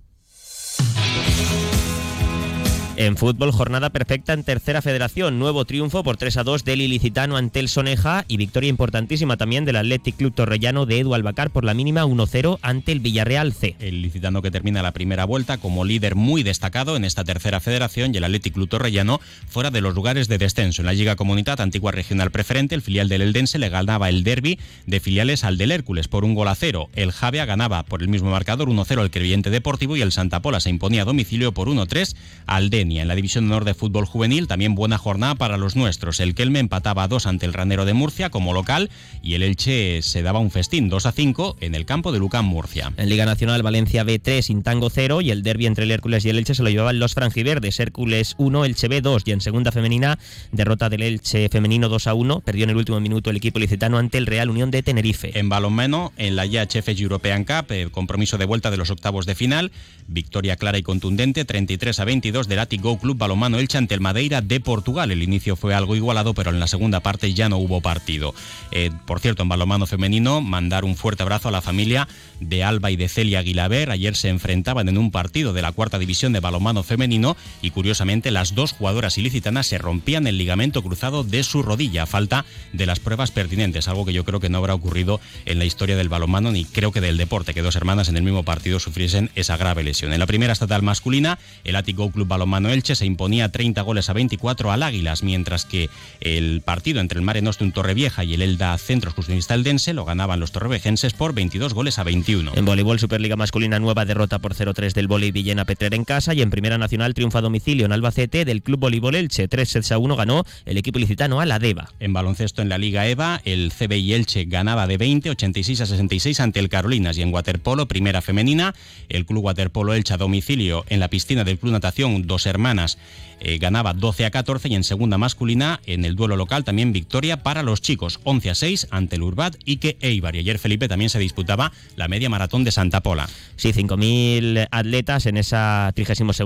En 2.95 3.17
fútbol, 3.17 3.51
jornada 3.51 3.89
perfecta 3.89 4.33
en 4.33 4.43
tercera 4.43 4.83
federación. 4.83 5.39
Nuevo 5.39 5.65
triunfo 5.65 6.03
por 6.03 6.17
3 6.17 6.37
a 6.37 6.43
2 6.43 6.63
del 6.63 6.79
Ilicitano 6.79 7.37
ante 7.37 7.59
el 7.59 7.67
Soneja 7.67 8.23
y 8.27 8.37
victoria 8.37 8.69
importantísima 8.69 9.35
también 9.35 9.65
del 9.65 9.77
Athletic 9.77 10.15
Club 10.15 10.35
Torrellano 10.35 10.85
de 10.85 10.99
Edu 10.99 11.15
Albacar 11.15 11.49
por 11.49 11.63
la 11.63 11.73
mínima 11.73 12.05
1-0 12.05 12.59
ante 12.61 12.91
el 12.91 12.99
Villarreal 12.99 13.51
C. 13.51 13.75
El 13.79 13.95
Ilicitano 13.95 14.43
que 14.43 14.51
termina 14.51 14.83
la 14.83 14.91
primera 14.91 15.25
vuelta 15.25 15.57
como 15.57 15.85
líder 15.85 16.13
muy 16.13 16.43
destacado 16.43 16.95
en 16.95 17.03
esta 17.03 17.23
tercera 17.23 17.59
federación 17.59 18.13
y 18.13 18.17
el 18.17 18.25
Athletic 18.25 18.53
Club 18.53 18.69
Torrellano 18.69 19.19
fuera 19.47 19.71
de 19.71 19.81
los 19.81 19.95
lugares 19.95 20.27
de 20.27 20.37
descenso. 20.37 20.83
En 20.83 20.85
la 20.85 20.93
Liga 20.93 21.15
Comunidad 21.15 21.61
Antigua 21.61 21.91
Regional 21.91 22.29
Preferente, 22.29 22.75
el 22.75 22.83
filial 22.83 23.09
del 23.09 23.23
Eldense 23.23 23.57
le 23.57 23.69
ganaba 23.69 24.07
el 24.07 24.23
derby 24.23 24.59
de 24.85 24.99
filiales 24.99 25.43
al 25.43 25.57
del 25.57 25.71
Hércules 25.71 26.07
por 26.07 26.25
un 26.25 26.35
gol 26.35 26.47
a 26.47 26.53
cero. 26.53 26.91
El 26.93 27.11
Javea 27.11 27.45
ganaba 27.45 27.81
por 27.81 28.03
el 28.03 28.07
mismo 28.07 28.29
marcador 28.29 28.69
1-0 28.69 29.01
al 29.01 29.09
Creyente 29.09 29.49
Deportivo 29.49 29.97
y 29.97 30.03
el 30.03 30.11
Santa 30.11 30.43
Pola 30.43 30.59
se 30.59 30.69
imponía 30.69 31.01
a 31.01 31.05
domicilio 31.05 31.55
por 31.55 31.69
1-3 31.69 32.15
al 32.45 32.69
en 32.99 33.07
la 33.07 33.15
División 33.15 33.45
de 33.47 33.53
Honor 33.53 33.65
de 33.65 33.73
Fútbol 33.73 34.05
Juvenil, 34.05 34.47
también 34.47 34.75
buena 34.75 34.97
jornada 34.97 35.35
para 35.35 35.57
los 35.57 35.75
nuestros. 35.75 36.19
El 36.19 36.35
Kelme 36.35 36.59
empataba 36.59 37.03
a 37.03 37.07
2 37.07 37.27
ante 37.27 37.45
el 37.45 37.53
Ranero 37.53 37.85
de 37.85 37.93
Murcia 37.93 38.29
como 38.29 38.53
local 38.53 38.89
y 39.21 39.35
el 39.35 39.43
Elche 39.43 40.01
se 40.01 40.21
daba 40.21 40.39
un 40.39 40.51
festín 40.51 40.89
2 40.89 41.05
a 41.05 41.11
5 41.11 41.57
en 41.61 41.75
el 41.75 41.85
campo 41.85 42.11
de 42.11 42.19
Lucán 42.19 42.45
Murcia. 42.45 42.91
En 42.97 43.09
Liga 43.09 43.25
Nacional 43.25 43.63
Valencia 43.63 44.03
B3, 44.03 44.49
Intango 44.49 44.89
0 44.89 45.21
y 45.21 45.31
el 45.31 45.43
derby 45.43 45.65
entre 45.65 45.85
el 45.85 45.91
Hércules 45.91 46.25
y 46.25 46.29
el 46.29 46.37
Elche 46.37 46.55
se 46.55 46.63
lo 46.63 46.69
llevaban 46.69 46.99
los 46.99 47.13
franjiverdes. 47.13 47.79
Hércules 47.79 48.35
1, 48.37 48.65
Elche 48.65 48.87
B 48.87 49.01
2 49.01 49.23
y 49.25 49.31
en 49.31 49.41
segunda 49.41 49.71
femenina 49.71 50.19
derrota 50.51 50.89
del 50.89 51.03
Elche 51.03 51.49
femenino 51.49 51.89
2 51.89 52.07
a 52.07 52.13
1. 52.13 52.41
Perdió 52.41 52.63
en 52.65 52.71
el 52.71 52.77
último 52.77 52.99
minuto 52.99 53.29
el 53.29 53.37
equipo 53.37 53.59
licitano 53.59 53.97
ante 53.97 54.17
el 54.17 54.25
Real 54.25 54.49
Unión 54.49 54.71
de 54.71 54.83
Tenerife. 54.83 55.37
En 55.37 55.49
balonmano, 55.49 56.13
en 56.17 56.35
la 56.35 56.45
IHF 56.45 56.89
European 56.99 57.43
Cup, 57.43 57.71
el 57.71 57.91
compromiso 57.91 58.37
de 58.37 58.45
vuelta 58.45 58.71
de 58.71 58.77
los 58.77 58.89
octavos 58.89 59.25
de 59.25 59.35
final, 59.35 59.71
victoria 60.07 60.55
clara 60.55 60.77
y 60.77 60.83
contundente 60.83 61.45
33 61.45 61.99
a 61.99 62.05
22 62.05 62.47
de 62.47 62.55
la 62.55 62.65
Go 62.77 62.97
Club 62.97 63.17
Balomano 63.17 63.59
Elche 63.59 63.77
ante 63.77 63.93
el 63.93 64.01
Madeira 64.01 64.41
de 64.41 64.59
Portugal. 64.59 65.11
El 65.11 65.23
inicio 65.23 65.55
fue 65.55 65.73
algo 65.73 65.95
igualado, 65.95 66.33
pero 66.33 66.51
en 66.51 66.59
la 66.59 66.67
segunda 66.67 66.99
parte 66.99 67.33
ya 67.33 67.49
no 67.49 67.57
hubo 67.57 67.81
partido. 67.81 68.33
Eh, 68.71 68.91
por 69.05 69.19
cierto, 69.19 69.43
en 69.43 69.49
balomano 69.49 69.85
femenino, 69.85 70.41
mandar 70.41 70.85
un 70.85 70.95
fuerte 70.95 71.23
abrazo 71.23 71.49
a 71.49 71.51
la 71.51 71.61
familia 71.61 72.07
de 72.39 72.63
Alba 72.63 72.91
y 72.91 72.95
de 72.95 73.09
Celia 73.09 73.39
Aguilaber. 73.39 73.91
Ayer 73.91 74.15
se 74.15 74.29
enfrentaban 74.29 74.89
en 74.89 74.97
un 74.97 75.11
partido 75.11 75.53
de 75.53 75.61
la 75.61 75.71
cuarta 75.71 75.99
división 75.99 76.33
de 76.33 76.39
balomano 76.39 76.83
femenino 76.83 77.37
y 77.61 77.71
curiosamente 77.71 78.31
las 78.31 78.55
dos 78.55 78.73
jugadoras 78.73 79.17
ilicitanas 79.17 79.67
se 79.67 79.77
rompían 79.77 80.27
el 80.27 80.37
ligamento 80.37 80.81
cruzado 80.83 81.23
de 81.23 81.43
su 81.43 81.63
rodilla, 81.63 82.03
a 82.03 82.07
falta 82.07 82.45
de 82.71 82.85
las 82.85 82.99
pruebas 82.99 83.31
pertinentes, 83.31 83.87
algo 83.87 84.05
que 84.05 84.13
yo 84.13 84.25
creo 84.25 84.39
que 84.39 84.49
no 84.49 84.57
habrá 84.57 84.73
ocurrido 84.73 85.19
en 85.45 85.59
la 85.59 85.65
historia 85.65 85.95
del 85.95 86.09
balomano 86.09 86.51
ni 86.51 86.65
creo 86.65 86.91
que 86.91 87.01
del 87.01 87.17
deporte, 87.17 87.53
que 87.53 87.61
dos 87.61 87.75
hermanas 87.75 88.09
en 88.09 88.17
el 88.17 88.23
mismo 88.23 88.43
partido 88.43 88.79
sufriesen 88.79 89.29
esa 89.35 89.57
grave 89.57 89.83
lesión. 89.83 90.13
En 90.13 90.19
la 90.19 90.27
primera 90.27 90.53
estatal 90.53 90.81
masculina, 90.81 91.39
el 91.63 91.75
Atico 91.75 92.11
Club 92.11 92.27
Balomano 92.27 92.62
Elche 92.69 92.95
se 92.95 93.05
imponía 93.05 93.49
30 93.49 93.81
goles 93.81 94.09
a 94.09 94.13
24 94.13 94.71
al 94.71 94.83
Águilas, 94.83 95.23
mientras 95.23 95.65
que 95.65 95.89
el 96.21 96.61
partido 96.61 96.99
entre 97.01 97.19
el 97.19 97.25
Mare 97.25 97.41
Nostrum 97.41 97.71
Torrevieja 97.71 98.23
y 98.23 98.33
el 98.33 98.41
Elda 98.41 98.77
Centro 98.77 99.09
Excursionista 99.09 99.53
Eldense 99.53 99.93
lo 99.93 100.05
ganaban 100.05 100.39
los 100.39 100.51
torrevejenses 100.51 101.13
por 101.13 101.33
22 101.33 101.73
goles 101.73 101.99
a 101.99 102.03
21. 102.03 102.51
En 102.55 102.65
voleibol, 102.65 102.99
Superliga 102.99 103.35
Masculina 103.35 103.79
nueva 103.79 104.05
derrota 104.05 104.39
por 104.39 104.55
0-3 104.55 104.93
del 104.93 105.07
Volley 105.07 105.31
Villena 105.31 105.65
Petrer 105.65 105.93
en 105.93 106.05
casa 106.05 106.33
y 106.33 106.41
en 106.41 106.49
Primera 106.49 106.77
Nacional 106.77 107.13
triunfa 107.13 107.39
a 107.39 107.41
domicilio 107.41 107.85
en 107.85 107.91
Albacete 107.91 108.45
del 108.45 108.61
Club 108.61 108.79
Voleibol 108.79 109.15
Elche. 109.15 109.47
3 109.47 109.69
sets 109.69 109.91
a 109.91 109.97
1 109.97 110.15
ganó 110.15 110.43
el 110.65 110.77
equipo 110.77 110.99
ilicitano 110.99 111.39
a 111.39 111.45
la 111.45 111.59
DEVA. 111.59 111.89
En 111.99 112.13
baloncesto 112.13 112.61
en 112.61 112.69
la 112.69 112.77
Liga 112.77 113.07
EVA, 113.07 113.41
el 113.45 113.71
CBI 113.71 114.13
Elche 114.13 114.45
ganaba 114.45 114.87
de 114.87 114.97
20, 114.97 115.29
86 115.31 115.81
a 115.81 115.85
66 115.85 116.39
ante 116.39 116.59
el 116.59 116.69
Carolinas 116.69 117.17
y 117.17 117.21
en 117.21 117.33
waterpolo, 117.33 117.87
primera 117.87 118.21
femenina, 118.21 118.75
el 119.09 119.25
Club 119.25 119.45
Waterpolo 119.45 119.93
Elche 119.93 120.13
a 120.13 120.17
domicilio 120.17 120.85
en 120.89 120.99
la 120.99 121.07
piscina 121.07 121.43
del 121.43 121.57
Club 121.57 121.73
Natación 121.73 122.27
Dos 122.27 122.45
Hermanas 122.53 122.97
eh, 123.45 123.57
ganaba 123.57 123.93
12 123.93 124.25
a 124.25 124.31
14 124.31 124.69
y 124.69 124.75
en 124.75 124.83
segunda 124.85 125.17
masculina 125.17 125.81
en 125.85 126.05
el 126.05 126.15
duelo 126.15 126.37
local 126.37 126.63
también 126.63 126.93
victoria 126.93 127.43
para 127.43 127.61
los 127.61 127.81
chicos 127.81 128.21
11 128.23 128.49
a 128.49 128.55
6 128.55 128.87
ante 128.91 129.17
el 129.17 129.23
Urbat 129.23 129.55
y 129.65 129.77
que 129.77 129.97
Eibar 129.99 130.35
y 130.35 130.39
ayer 130.39 130.59
Felipe 130.59 130.87
también 130.87 131.09
se 131.09 131.19
disputaba 131.19 131.73
la 131.97 132.07
media 132.07 132.29
maratón 132.29 132.63
de 132.63 132.71
Santa 132.71 133.01
Pola. 133.01 133.27
Sí, 133.57 133.73
5.000 133.73 134.69
atletas 134.71 135.25
en 135.25 135.37
esa 135.37 135.91
32 135.93 136.39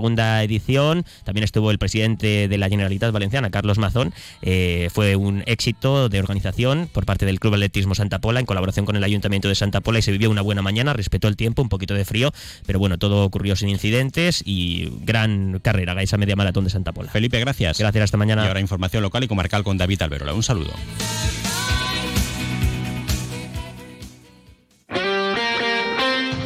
edición. 0.44 1.06
También 1.24 1.44
estuvo 1.44 1.70
el 1.70 1.78
presidente 1.78 2.48
de 2.48 2.58
la 2.58 2.70
Generalitat 2.70 3.12
Valenciana, 3.12 3.52
Carlos 3.52 3.78
Mazón. 3.78 4.14
Eh, 4.42 4.90
fue 4.92 5.16
un 5.16 5.44
éxito 5.46 6.10
de 6.10 6.20
organización 6.20 6.90
por 6.92 7.06
parte 7.06 7.26
del 7.26 7.40
Club 7.40 7.54
Atletismo 7.54 7.96
Santa 7.96 8.20
Pola 8.20 8.40
en 8.40 8.46
colaboración 8.46 8.86
con 8.86 8.96
el 8.96 9.04
Ayuntamiento 9.04 9.48
de 9.48 9.56
Santa 9.56 9.82
Pola 9.82 10.00
y 10.00 10.02
se 10.02 10.12
vivió 10.12 10.32
una 10.32 10.42
buena 10.42 10.62
mañana, 10.62 10.94
respetó 10.94 11.28
el 11.28 11.36
tiempo, 11.36 11.62
un 11.62 11.70
poquito 11.70 11.94
de 11.94 12.06
frío, 12.06 12.34
pero 12.66 12.80
bueno, 12.80 12.98
todo 12.98 13.24
ocurrió 13.24 13.56
sin 13.56 13.70
incidentes 13.70 14.42
y 14.46 14.90
gran 15.02 15.60
carrera, 15.60 15.94
esa 16.02 16.18
media 16.18 16.36
maratón 16.36 16.64
de 16.64 16.70
Santa 16.70 16.94
Pola. 16.94 17.12
Felipe, 17.12 17.40
gracias. 17.40 17.78
Gracias, 17.78 18.04
hasta 18.04 18.18
mañana. 18.18 18.44
Y 18.46 18.48
ahora 18.48 18.60
información 18.60 19.04
local 19.04 19.24
y 19.24 19.28
comarcal 19.28 19.64
con 19.64 19.78
David 19.78 20.02
Alberola. 20.02 20.34
Un 20.34 20.44
saludo. 20.44 20.72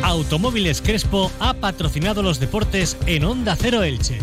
Automóviles 0.03 0.81
Crespo 0.81 1.31
ha 1.39 1.53
patrocinado 1.53 2.21
los 2.21 2.39
deportes 2.39 2.97
en 3.05 3.23
Onda 3.23 3.55
Cero 3.55 3.83
Elche. 3.83 4.19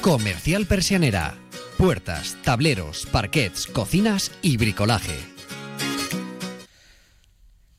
Comercial 0.00 0.66
Persianera. 0.66 1.34
Puertas, 1.78 2.36
tableros, 2.42 3.06
parquets, 3.10 3.66
cocinas 3.66 4.32
y 4.42 4.56
bricolaje 4.56 5.31